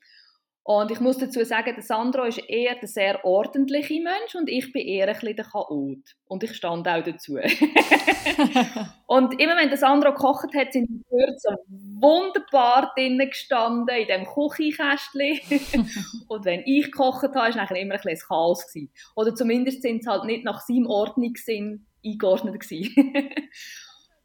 Und 0.68 0.90
ich 0.90 1.00
muss 1.00 1.16
dazu 1.16 1.42
sagen, 1.46 1.72
der 1.74 1.83
Sandro 1.83 2.24
ist 2.24 2.46
eher 2.46 2.74
der 2.74 2.88
sehr 2.88 3.24
ordentliche 3.24 4.02
Mensch 4.02 4.35
und 4.35 4.50
ich 4.50 4.70
bin 4.70 4.87
eher 4.87 5.09
ein 5.09 5.14
bisschen 5.14 5.35
der 5.35 5.46
Chaot. 5.46 6.02
Und 6.26 6.44
ich 6.44 6.54
stand 6.54 6.87
auch 6.87 7.02
dazu. 7.02 7.37
und 9.07 9.40
immer 9.40 9.57
wenn 9.57 9.70
der 9.70 9.78
Sandro 9.78 10.12
gekocht 10.12 10.54
hat, 10.54 10.74
sind 10.74 10.90
die 10.90 11.02
Gewürze 11.09 11.57
wunderbar 11.68 12.92
drinnen 12.94 13.31
gestanden, 13.31 13.96
in 13.96 14.09
diesem 14.09 14.26
Küchenkästchen. 14.26 15.88
und 16.28 16.44
wenn 16.44 16.62
ich 16.66 16.92
gekocht 16.92 17.22
habe, 17.22 17.35
war 17.35 17.48
es 17.48 17.54
immer 17.57 17.70
ein 17.70 17.88
bisschen 17.88 18.28
Chaos. 18.28 18.66
Gewesen. 18.66 18.92
Oder 19.16 19.35
zumindest 19.35 19.81
sind 19.81 20.02
es 20.02 20.07
halt 20.07 20.24
nicht 20.24 20.44
nach 20.44 20.61
seinem 20.61 20.85
Ordnungssinn 20.85 21.87
eingeordnet 22.04 22.61
gewesen. 22.61 23.14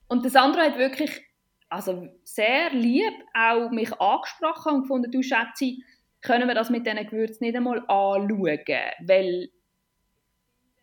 und 0.09 0.25
der 0.25 0.31
Sandro 0.31 0.59
hat 0.59 0.77
wirklich 0.77 1.21
also 1.69 2.07
sehr 2.23 2.69
lieb 2.71 3.13
auch 3.33 3.71
mich 3.71 3.99
angesprochen 3.99 4.73
und 4.73 4.81
gefunden, 4.81 5.11
du 5.11 5.23
Schätze, 5.23 5.77
können 6.23 6.47
wir 6.47 6.55
das 6.55 6.69
mit 6.69 6.87
diesen 6.87 7.05
Gewürzen 7.05 7.45
nicht 7.45 7.55
einmal 7.55 7.79
anschauen, 7.87 8.57
weil 9.05 9.49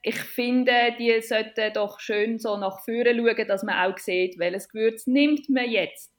ich 0.03 0.19
finde, 0.19 0.95
die 0.99 1.21
sollten 1.21 1.73
doch 1.75 2.01
schön 2.01 2.39
so 2.39 2.57
nach 2.57 2.81
vorne 2.85 3.15
schauen, 3.15 3.49
dass 3.49 3.63
man 3.63 3.91
auch 3.91 3.99
sieht, 3.99 4.39
welches 4.39 4.69
Gewürz 4.69 5.07
nimmt 5.07 5.49
man 5.51 5.69
jetzt. 5.69 6.15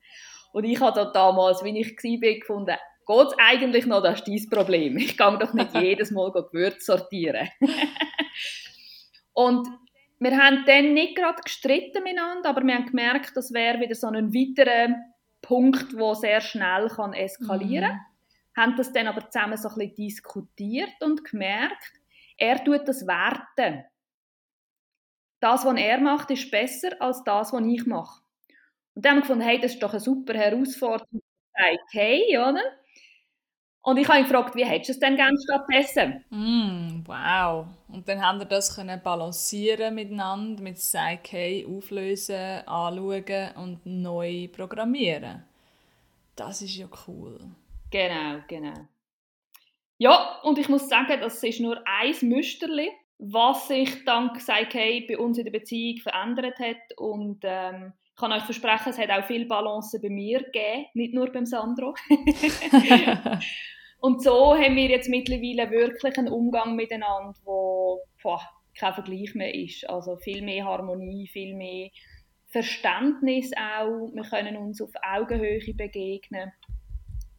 Und 0.53 0.65
ich 0.65 0.79
habe 0.79 0.95
da 0.95 1.05
damals, 1.11 1.63
wie 1.63 1.79
ich 1.79 1.95
war, 1.95 2.33
gefunden, 2.33 2.75
geht 3.07 3.27
es 3.27 3.35
eigentlich 3.39 3.85
noch, 3.85 4.03
das 4.03 4.19
ist 4.19 4.27
dein 4.27 4.49
Problem. 4.49 4.97
Ich 4.97 5.17
kann 5.17 5.39
doch 5.39 5.53
nicht 5.53 5.73
jedes 5.75 6.11
Mal 6.11 6.31
Gewürz 6.31 6.85
sortieren. 6.85 7.49
Und 9.33 9.67
wir 10.19 10.37
haben 10.37 10.63
dann 10.67 10.93
nicht 10.93 11.15
gerade 11.15 11.41
gestritten 11.41 12.03
miteinander, 12.03 12.49
aber 12.49 12.61
wir 12.63 12.75
haben 12.75 12.85
gemerkt, 12.85 13.31
das 13.35 13.53
wäre 13.53 13.79
wieder 13.79 13.95
so 13.95 14.07
ein 14.07 14.33
weiterer 14.33 14.95
Punkt, 15.41 15.93
der 15.93 16.15
sehr 16.15 16.41
schnell 16.41 16.89
kann 16.89 17.13
eskalieren 17.13 17.89
kann. 17.89 17.95
Mm 17.95 18.10
haben 18.55 18.75
das 18.75 18.91
dann 18.91 19.07
aber 19.07 19.29
zusammen 19.29 19.57
so 19.57 19.69
ein 19.69 19.75
bisschen 19.75 19.95
diskutiert 19.95 21.01
und 21.01 21.23
gemerkt, 21.23 21.93
er 22.37 22.63
tut 22.63 22.87
das 22.87 23.05
werten. 23.07 23.83
Das, 25.39 25.65
was 25.65 25.77
er 25.77 25.99
macht, 25.99 26.31
ist 26.31 26.51
besser 26.51 26.89
als 26.99 27.23
das, 27.23 27.53
was 27.53 27.65
ich 27.65 27.85
mache. 27.85 28.21
Und 28.93 29.05
dann 29.05 29.11
haben 29.11 29.17
wir 29.17 29.21
gefunden, 29.21 29.43
hey, 29.43 29.59
das 29.59 29.73
ist 29.73 29.83
doch 29.83 29.91
eine 29.91 29.99
super 29.99 30.33
Herausforderung. 30.33 31.21
Hey, 31.91 32.37
oder? 32.37 32.61
Und 33.83 33.97
ich 33.97 34.07
habe 34.07 34.19
ihn 34.19 34.25
gefragt, 34.25 34.55
wie 34.55 34.65
hättest 34.65 34.89
du 34.89 34.93
es 34.93 34.99
denn 34.99 35.15
gerne 35.15 35.37
stattdessen? 35.43 36.23
Mm, 36.29 37.03
wow. 37.05 37.65
Und 37.87 38.07
dann 38.07 38.21
haben 38.21 38.37
wir 38.37 38.45
das 38.45 38.75
können 38.75 39.01
balancieren 39.01 39.95
miteinander, 39.95 40.61
mit 40.61 40.77
Say 40.77 41.65
auflösen, 41.67 42.67
anschauen 42.67 43.55
und 43.55 43.85
neu 43.85 44.47
programmieren. 44.49 45.43
Das 46.35 46.61
ist 46.61 46.75
ja 46.75 46.87
cool. 47.07 47.39
Genau, 47.91 48.39
genau. 48.47 48.87
Ja, 49.97 50.39
und 50.41 50.57
ich 50.57 50.67
muss 50.67 50.89
sagen, 50.89 51.19
das 51.21 51.43
ist 51.43 51.59
nur 51.59 51.79
ein 51.85 52.15
Müsterli, 52.21 52.89
was 53.19 53.67
sich 53.67 54.03
dank 54.03 54.41
Seikei 54.41 55.05
bei 55.07 55.17
uns 55.17 55.37
in 55.37 55.43
der 55.43 55.51
Beziehung 55.51 55.99
verändert 56.01 56.57
hat. 56.57 56.97
Und 56.97 57.41
ähm, 57.43 57.93
ich 58.07 58.15
kann 58.15 58.31
euch 58.31 58.43
versprechen, 58.43 58.89
es 58.89 58.97
hat 58.97 59.11
auch 59.11 59.25
viel 59.25 59.45
Balance 59.45 59.99
bei 60.01 60.09
mir 60.09 60.39
gegeben, 60.41 60.87
nicht 60.95 61.13
nur 61.13 61.31
beim 61.31 61.45
Sandro. 61.45 61.93
und 63.99 64.23
so 64.23 64.55
haben 64.55 64.75
wir 64.75 64.89
jetzt 64.89 65.07
mittlerweile 65.07 65.69
wirklich 65.69 66.17
einen 66.17 66.29
Umgang 66.29 66.75
miteinander, 66.75 67.35
wo 67.43 68.01
boah, 68.23 68.41
kein 68.75 68.93
Vergleich 68.93 69.35
mehr 69.35 69.53
ist. 69.53 69.87
Also 69.87 70.17
viel 70.17 70.41
mehr 70.41 70.65
Harmonie, 70.65 71.27
viel 71.27 71.55
mehr 71.55 71.89
Verständnis 72.47 73.51
auch. 73.53 74.09
Wir 74.13 74.23
können 74.23 74.57
uns 74.57 74.81
auf 74.81 74.91
Augenhöhe 75.01 75.73
begegnen. 75.75 76.51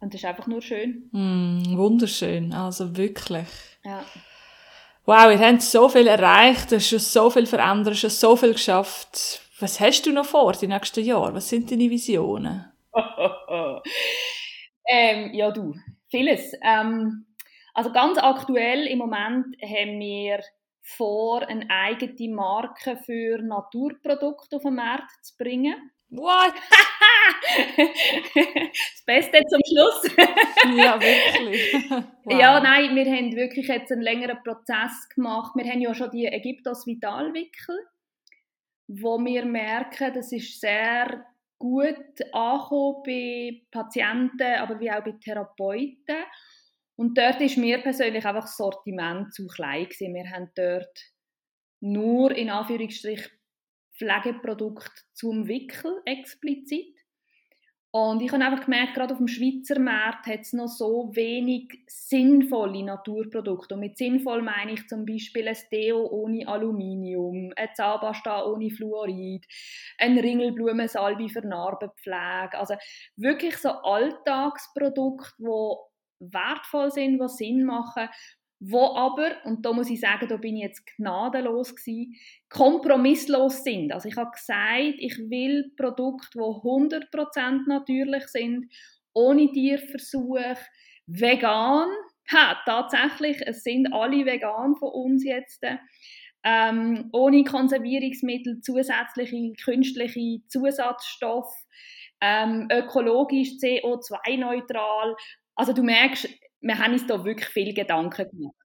Und 0.02 0.12
das 0.12 0.20
ist 0.20 0.24
einfach 0.24 0.48
nur 0.48 0.60
schön. 0.60 1.08
Mm, 1.12 1.76
wunderschön, 1.76 2.52
also 2.52 2.96
wirklich. 2.96 3.46
Ja. 3.84 4.04
Wow, 5.06 5.30
ihr 5.30 5.38
habt 5.38 5.62
so 5.62 5.88
viel 5.88 6.08
erreicht, 6.08 6.72
hast 6.72 6.88
schon 6.88 6.98
so 6.98 7.30
viel 7.30 7.46
verändert, 7.46 7.96
schon 7.96 8.10
so 8.10 8.34
viel 8.34 8.52
geschafft. 8.52 9.40
Was 9.60 9.78
hast 9.78 10.04
du 10.04 10.10
noch 10.12 10.24
vor 10.24 10.54
die 10.54 10.66
nächsten 10.66 11.04
Jahre? 11.04 11.32
Was 11.34 11.48
sind 11.48 11.70
deine 11.70 11.88
Visionen? 11.88 12.64
ähm, 14.88 15.34
ja, 15.34 15.52
du, 15.52 15.76
vieles. 16.08 16.52
Ähm, 16.64 17.26
also 17.72 17.92
ganz 17.92 18.18
aktuell 18.18 18.88
im 18.88 18.98
Moment 18.98 19.56
haben 19.62 20.00
wir 20.00 20.40
vor, 20.80 21.46
eine 21.46 21.70
eigene 21.70 22.34
Marke 22.34 22.96
für 22.96 23.40
Naturprodukte 23.40 24.56
auf 24.56 24.62
den 24.62 24.74
Markt 24.74 25.24
zu 25.24 25.36
bringen. 25.36 25.76
What? 26.14 26.52
das 28.36 29.04
Beste 29.06 29.42
zum 29.48 29.60
Schluss. 29.66 30.14
ja, 30.76 31.00
wirklich. 31.00 31.72
Wow. 32.24 32.38
Ja, 32.40 32.60
nein, 32.60 32.94
wir 32.94 33.04
haben 33.06 33.34
wirklich 33.34 33.66
jetzt 33.66 33.90
einen 33.90 34.02
längeren 34.02 34.40
Prozess 34.44 35.08
gemacht. 35.12 35.56
Wir 35.56 35.64
haben 35.64 35.80
ja 35.80 35.92
schon 35.92 36.12
die 36.12 36.26
Ägyptos 36.26 36.86
Vitalwickel, 36.86 37.76
wo 38.86 39.18
wir 39.18 39.44
merken, 39.44 40.12
das 40.14 40.30
ist 40.30 40.60
sehr 40.60 41.26
gut 41.58 41.96
angekommen 42.32 43.02
bei 43.04 43.62
Patienten, 43.72 44.54
aber 44.58 44.78
wie 44.78 44.92
auch 44.92 45.02
bei 45.02 45.16
Therapeuten. 45.20 46.24
Und 46.94 47.18
dort 47.18 47.40
ist 47.40 47.56
mir 47.56 47.78
persönlich 47.78 48.24
einfach 48.24 48.44
das 48.44 48.56
Sortiment 48.56 49.34
zu 49.34 49.48
klein 49.48 49.86
gewesen. 49.86 50.14
Wir 50.14 50.30
haben 50.30 50.52
dort 50.54 50.96
nur 51.80 52.30
in 52.30 52.50
Anführungsstrichen 52.50 53.32
Pflegeprodukt 53.96 55.06
zum 55.12 55.48
Wickel 55.48 56.00
explizit. 56.04 56.96
Und 57.94 58.22
ich 58.22 58.32
habe 58.32 58.42
einfach 58.42 58.64
gemerkt, 58.64 58.94
gerade 58.94 59.12
auf 59.12 59.18
dem 59.18 59.28
Schweizer 59.28 59.78
Markt 59.78 60.26
hat 60.26 60.40
es 60.40 60.54
noch 60.54 60.68
so 60.68 61.10
wenig 61.14 61.84
sinnvolle 61.88 62.82
Naturprodukte. 62.82 63.74
Und 63.74 63.80
mit 63.80 63.98
sinnvoll 63.98 64.40
meine 64.40 64.72
ich 64.72 64.88
zum 64.88 65.04
Beispiel 65.04 65.46
ein 65.46 65.58
Deo 65.70 66.06
ohne 66.06 66.48
Aluminium, 66.48 67.52
ein 67.54 67.68
Zahnpasta 67.74 68.46
ohne 68.46 68.70
Fluorid, 68.70 69.46
ein 69.98 70.18
Ringelblumensalbe 70.18 71.28
für 71.28 71.46
Narbenpflege. 71.46 72.58
Also 72.58 72.76
wirklich 73.16 73.58
so 73.58 73.68
Alltagsprodukte, 73.68 75.34
die 75.38 76.32
wertvoll 76.32 76.90
sind, 76.90 77.20
die 77.20 77.28
Sinn 77.28 77.64
machen, 77.64 78.08
wo 78.64 78.94
aber, 78.94 79.44
und 79.44 79.66
da 79.66 79.72
muss 79.72 79.90
ich 79.90 79.98
sagen, 79.98 80.28
da 80.28 80.36
bin 80.36 80.56
ich 80.56 80.62
jetzt 80.62 80.86
gnadenlos 80.96 81.74
gewesen, 81.74 82.14
kompromisslos 82.48 83.64
sind. 83.64 83.92
Also 83.92 84.08
ich 84.08 84.16
habe 84.16 84.30
gesagt, 84.30 84.94
ich 84.98 85.18
will 85.18 85.72
Produkte, 85.76 86.28
die 86.34 86.38
100% 86.38 87.66
natürlich 87.66 88.28
sind, 88.28 88.72
ohne 89.14 89.50
Tierversuch, 89.50 90.38
vegan. 91.06 91.88
Ha, 92.32 92.56
tatsächlich, 92.64 93.42
es 93.44 93.64
sind 93.64 93.92
alle 93.92 94.24
vegan 94.24 94.76
von 94.76 94.90
uns 94.90 95.24
jetzt. 95.24 95.64
Ähm, 96.44 97.10
ohne 97.12 97.42
Konservierungsmittel, 97.42 98.60
zusätzliche 98.60 99.52
künstliche 99.64 100.40
Zusatzstoffe, 100.48 101.66
ähm, 102.20 102.68
ökologisch, 102.70 103.50
CO2-neutral. 103.60 105.16
Also 105.56 105.72
du 105.72 105.82
merkst, 105.82 106.28
wir 106.62 106.78
haben 106.78 106.92
uns 106.92 107.06
da 107.06 107.24
wirklich 107.24 107.48
viel 107.48 107.74
Gedanken 107.74 108.28
gemacht. 108.30 108.56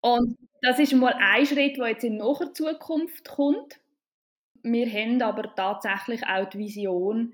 Und 0.00 0.38
das 0.62 0.78
ist 0.78 0.92
mal 0.92 1.14
ein 1.18 1.46
Schritt, 1.46 1.78
der 1.78 1.88
jetzt 1.88 2.04
in 2.04 2.18
naher 2.18 2.52
Zukunft 2.52 3.28
kommt. 3.28 3.80
Wir 4.62 4.86
haben 4.86 5.20
aber 5.22 5.54
tatsächlich 5.54 6.24
auch 6.26 6.48
die 6.48 6.58
Vision, 6.58 7.32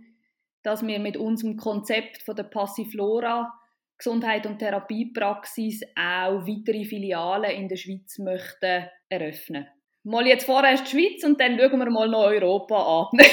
dass 0.62 0.86
wir 0.86 0.98
mit 0.98 1.16
unserem 1.16 1.56
Konzept 1.56 2.22
von 2.22 2.36
der 2.36 2.44
Passiflora 2.44 3.52
Gesundheit 3.98 4.46
und 4.46 4.58
Therapiepraxis 4.58 5.82
auch 5.94 6.46
weitere 6.46 6.84
Filialen 6.84 7.50
in 7.50 7.68
der 7.68 7.76
Schweiz 7.76 8.18
möchten 8.18 8.86
eröffnen. 9.08 9.68
Mal 10.04 10.26
jetzt 10.26 10.46
vorerst 10.46 10.86
die 10.86 10.96
Schweiz 10.96 11.22
und 11.24 11.40
dann 11.40 11.56
schauen 11.58 11.78
wir 11.78 11.90
mal 11.90 12.08
noch 12.08 12.24
Europa 12.24 13.10
an. 13.12 13.18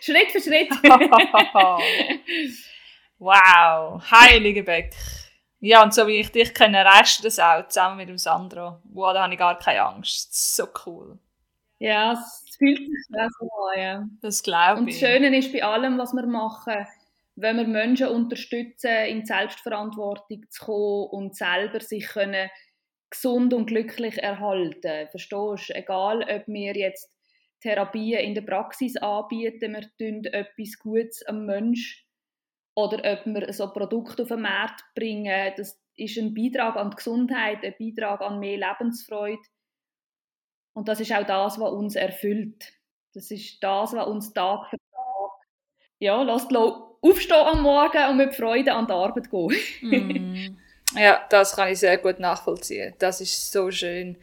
Schritt 0.00 0.30
für 0.30 0.40
Schritt. 0.40 0.70
Wow, 3.24 4.02
heilige 4.10 4.62
Beck. 4.62 4.90
Ja, 5.58 5.82
und 5.82 5.94
so 5.94 6.06
wie 6.06 6.16
ich 6.20 6.30
dich 6.30 6.52
kenne, 6.52 6.84
du 6.84 7.22
das 7.22 7.38
auch 7.38 7.66
zusammen 7.68 7.96
mit 7.96 8.10
dem 8.10 8.18
Sandro. 8.18 8.82
Wow, 8.92 9.14
da 9.14 9.22
habe 9.22 9.32
ich 9.32 9.38
gar 9.38 9.58
keine 9.58 9.82
Angst. 9.82 10.54
So 10.54 10.66
cool. 10.84 11.18
Ja, 11.78 12.12
es 12.12 12.54
fühlt 12.58 12.76
sich 12.80 13.06
so 13.08 13.46
an, 13.46 13.80
ja. 13.80 14.08
Das 14.20 14.42
glaube 14.42 14.74
ich. 14.74 14.78
Und 14.80 14.90
das 14.90 14.98
Schöne 14.98 15.38
ist 15.38 15.54
bei 15.54 15.64
allem, 15.64 15.96
was 15.96 16.12
wir 16.12 16.26
machen, 16.26 16.86
wenn 17.36 17.56
wir 17.56 17.66
Menschen 17.66 18.08
unterstützen, 18.08 19.06
in 19.06 19.20
die 19.20 19.26
Selbstverantwortung 19.26 20.44
zu 20.50 20.64
kommen 20.66 21.08
und 21.08 21.34
selber 21.34 21.80
sich 21.80 22.06
können 22.06 22.50
gesund 23.08 23.54
und 23.54 23.68
glücklich 23.68 24.22
erhalten. 24.22 25.08
Verstehst 25.08 25.70
du? 25.70 25.74
Egal, 25.74 26.26
ob 26.28 26.46
wir 26.46 26.76
jetzt 26.76 27.10
Therapien 27.62 28.20
in 28.20 28.34
der 28.34 28.42
Praxis 28.42 28.98
anbieten, 28.98 29.72
wir 29.72 29.88
tun 29.96 30.24
etwas 30.26 30.78
Gutes 30.78 31.24
am 31.26 31.46
Mensch 31.46 32.03
oder 32.74 32.98
ob 33.12 33.26
wir 33.26 33.52
so 33.52 33.72
Produkte 33.72 34.22
auf 34.22 34.28
den 34.28 34.42
Markt 34.42 34.84
bringen, 34.94 35.52
das 35.56 35.80
ist 35.96 36.18
ein 36.18 36.34
Beitrag 36.34 36.76
an 36.76 36.90
die 36.90 36.96
Gesundheit, 36.96 37.64
ein 37.64 37.74
Beitrag 37.78 38.20
an 38.20 38.40
mehr 38.40 38.58
Lebensfreude. 38.58 39.42
Und 40.72 40.88
das 40.88 41.00
ist 41.00 41.12
auch 41.12 41.24
das, 41.24 41.60
was 41.60 41.72
uns 41.72 41.94
erfüllt. 41.94 42.72
Das 43.12 43.30
ist 43.30 43.62
das, 43.62 43.92
was 43.92 44.06
uns 44.06 44.32
Tag 44.32 44.68
für 44.70 44.76
Tag 44.76 45.30
ja, 46.00 46.20
lässt 46.22 46.54
aufstehen 46.54 47.36
am 47.36 47.62
Morgen 47.62 48.10
und 48.10 48.16
mit 48.16 48.34
Freude 48.34 48.72
an 48.72 48.86
die 48.86 48.92
Arbeit 48.92 49.30
gehen. 49.30 49.54
mm. 49.80 50.58
Ja, 50.96 51.24
das 51.28 51.56
kann 51.56 51.72
ich 51.72 51.80
sehr 51.80 51.98
gut 51.98 52.20
nachvollziehen. 52.20 52.94
Das 52.98 53.20
ist 53.20 53.50
so 53.50 53.70
schön. 53.70 54.16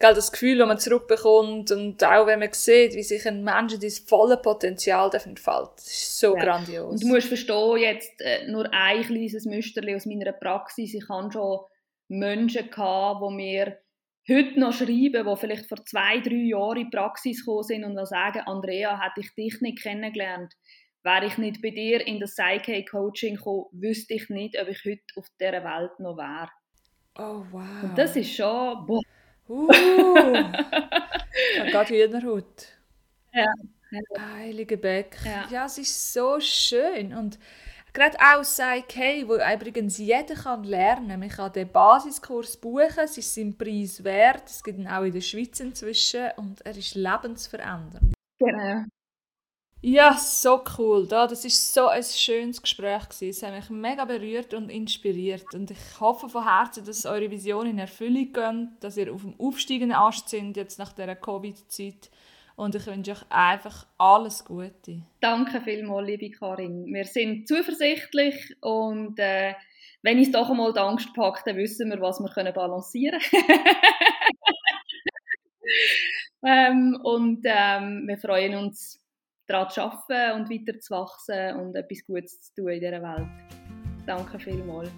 Gell, 0.00 0.14
das 0.14 0.30
Gefühl, 0.30 0.58
das 0.58 0.68
man 0.68 0.78
zurückbekommt 0.78 1.72
und 1.72 2.04
auch 2.04 2.26
wenn 2.26 2.38
man 2.38 2.52
sieht, 2.52 2.94
wie 2.94 3.02
sich 3.02 3.26
ein 3.26 3.42
Mensch 3.42 3.76
das 3.80 3.98
volle 3.98 4.36
Potenzial 4.36 5.10
entfaltet, 5.12 5.78
das 5.78 5.86
ist 5.86 6.20
so 6.20 6.36
ja. 6.36 6.44
grandios. 6.44 6.92
Und 6.92 7.02
du 7.02 7.08
musst 7.08 7.26
verstehen, 7.26 7.78
jetzt 7.78 8.20
äh, 8.20 8.46
nur 8.46 8.72
ein 8.72 9.02
kleines 9.02 9.44
Müsterchen 9.44 9.96
aus 9.96 10.06
meiner 10.06 10.32
Praxis. 10.32 10.94
Ich 10.94 11.08
habe 11.08 11.32
schon 11.32 11.60
Menschen 12.06 12.70
gehabt, 12.70 13.22
die 13.28 13.34
mir 13.34 13.78
heute 14.28 14.60
noch 14.60 14.72
schreiben, 14.72 15.26
die 15.26 15.36
vielleicht 15.36 15.66
vor 15.66 15.84
zwei, 15.84 16.20
drei 16.20 16.46
Jahren 16.46 16.78
in 16.78 16.84
die 16.90 16.96
Praxis 16.96 17.44
gekommen 17.44 17.64
sind 17.64 17.84
und 17.84 18.06
sagen, 18.06 18.42
Andrea, 18.46 19.02
hätte 19.02 19.20
ich 19.20 19.34
dich 19.34 19.60
nicht 19.60 19.82
kennengelernt, 19.82 20.54
wäre 21.02 21.26
ich 21.26 21.38
nicht 21.38 21.60
bei 21.60 21.70
dir 21.70 22.06
in 22.06 22.20
das 22.20 22.36
Psyche-Coaching 22.36 23.34
gekommen, 23.34 23.64
wüsste 23.72 24.14
ich 24.14 24.28
nicht, 24.28 24.60
ob 24.60 24.68
ich 24.68 24.84
heute 24.84 25.02
auf 25.16 25.26
dieser 25.40 25.64
Welt 25.64 25.98
noch 25.98 26.16
wäre. 26.16 26.50
Oh, 27.16 27.44
wow. 27.50 27.82
Und 27.82 27.98
das 27.98 28.14
ist 28.14 28.32
schon... 28.32 28.86
Boah. 28.86 29.00
Uh, 29.48 29.68
gerade 31.70 31.88
Hühnerhaut. 31.88 32.66
Ja. 33.32 33.46
Heilige 34.36 34.76
Beck. 34.76 35.16
Ja. 35.24 35.46
ja, 35.50 35.66
es 35.66 35.78
ist 35.78 36.12
so 36.12 36.38
schön. 36.40 37.14
Und 37.14 37.38
gerade 37.92 38.18
auch 38.18 38.42
Psyche, 38.42 39.26
wo 39.26 39.36
übrigens 39.36 39.98
jeder 39.98 40.34
kann 40.34 40.64
lernen 40.64 41.08
kann. 41.08 41.20
Man 41.20 41.28
kann 41.28 41.52
den 41.52 41.70
Basiskurs 41.70 42.56
buchen, 42.56 43.04
es 43.04 43.16
ist 43.16 43.34
seinen 43.34 43.56
Preis 43.56 44.02
wert. 44.04 44.42
Es 44.46 44.62
gibt 44.62 44.78
ihn 44.78 44.88
auch 44.88 45.04
in 45.04 45.12
der 45.12 45.20
Schweiz 45.20 45.60
inzwischen 45.60 46.30
und 46.36 46.64
er 46.66 46.76
ist 46.76 46.94
lebensverändernd. 46.94 48.14
Genau. 48.38 48.84
Ja, 49.80 50.14
so 50.18 50.64
cool. 50.76 51.06
Da, 51.06 51.28
das 51.28 51.44
ist 51.44 51.72
so 51.72 51.86
ein 51.86 52.02
schönes 52.02 52.60
Gespräch. 52.60 53.02
Es 53.20 53.42
hat 53.44 53.54
mich 53.54 53.70
mega 53.70 54.04
berührt 54.04 54.52
und 54.52 54.70
inspiriert. 54.70 55.54
Und 55.54 55.70
ich 55.70 56.00
hoffe 56.00 56.28
von 56.28 56.44
Herzen, 56.44 56.84
dass 56.84 57.06
eure 57.06 57.30
Vision 57.30 57.68
in 57.68 57.78
Erfüllung 57.78 58.32
geht, 58.32 58.68
dass 58.80 58.96
ihr 58.96 59.12
auf 59.12 59.22
dem 59.22 59.38
aufsteigenden 59.38 59.96
Ast 59.96 60.30
sind 60.30 60.56
jetzt 60.56 60.80
nach 60.80 60.92
dieser 60.92 61.14
Covid-Zeit. 61.14 62.10
Und 62.56 62.74
ich 62.74 62.86
wünsche 62.86 63.12
euch 63.12 63.22
einfach 63.30 63.86
alles 63.98 64.44
Gute. 64.44 65.02
Danke 65.20 65.60
vielmals, 65.60 66.08
liebe 66.08 66.30
Karin. 66.32 66.92
Wir 66.92 67.04
sind 67.04 67.46
zuversichtlich 67.46 68.56
und 68.60 69.16
äh, 69.20 69.54
wenn 70.02 70.18
uns 70.18 70.32
doch 70.32 70.50
einmal 70.50 70.72
die 70.72 70.80
Angst 70.80 71.14
packt, 71.14 71.46
dann 71.46 71.56
wissen 71.56 71.88
wir, 71.88 72.00
was 72.00 72.18
wir 72.18 72.30
können 72.30 72.52
balancieren 72.52 73.20
können. 73.20 73.64
ähm, 76.44 77.00
und 77.04 77.42
ähm, 77.44 78.08
wir 78.08 78.18
freuen 78.18 78.56
uns 78.56 79.00
daran 79.48 79.70
zu 79.70 79.82
arbeiten 79.82 80.40
und 80.40 80.50
weiter 80.50 80.78
zu 80.78 80.94
wachsen 80.94 81.56
und 81.56 81.74
etwas 81.74 82.06
Gutes 82.06 82.40
zu 82.40 82.54
tun 82.54 82.68
in 82.68 82.80
dieser 82.80 83.02
Welt. 83.02 83.26
Danke 84.06 84.38
vielmals. 84.38 84.90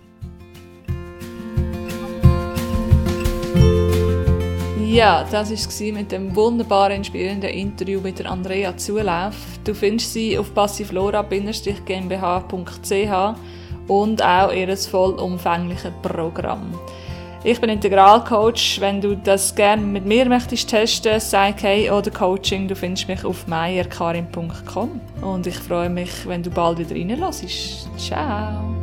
Ja, 4.91 5.25
das 5.31 5.51
war 5.53 5.93
mit 5.93 6.11
dem 6.11 6.35
wunderbaren, 6.35 6.97
inspirierenden 6.97 7.51
Interview 7.51 8.01
mit 8.01 8.19
der 8.19 8.29
Andrea 8.29 8.77
Zulauf. 8.77 9.37
Du 9.63 9.73
findest 9.73 10.13
sie 10.13 10.37
auf 10.37 10.53
passivlora-gmbh.ch 10.53 13.39
und 13.87 14.23
auch 14.23 14.53
ihr 14.53 14.77
vollumfängliches 14.77 15.93
Programm. 16.03 16.77
Ich 17.43 17.59
bin 17.59 17.71
Integralcoach. 17.71 18.81
Wenn 18.81 19.01
du 19.01 19.17
das 19.17 19.55
gerne 19.55 19.83
mit 19.83 20.05
mir 20.05 20.27
möchtest 20.29 20.69
testen, 20.69 21.19
Psyche 21.19 21.91
oder 21.93 22.11
Coaching, 22.11 22.69
du 22.69 22.77
findest 22.77 23.09
mich 23.09 23.25
auf 23.25 23.47
meierkarin.com. 23.47 25.01
Und 25.23 25.47
ich 25.47 25.57
freue 25.57 25.89
mich, 25.89 26.11
wenn 26.27 26.43
du 26.43 26.51
bald 26.51 26.79
wieder 26.79 26.95
reinlässt. 26.95 27.89
Ciao! 27.97 28.80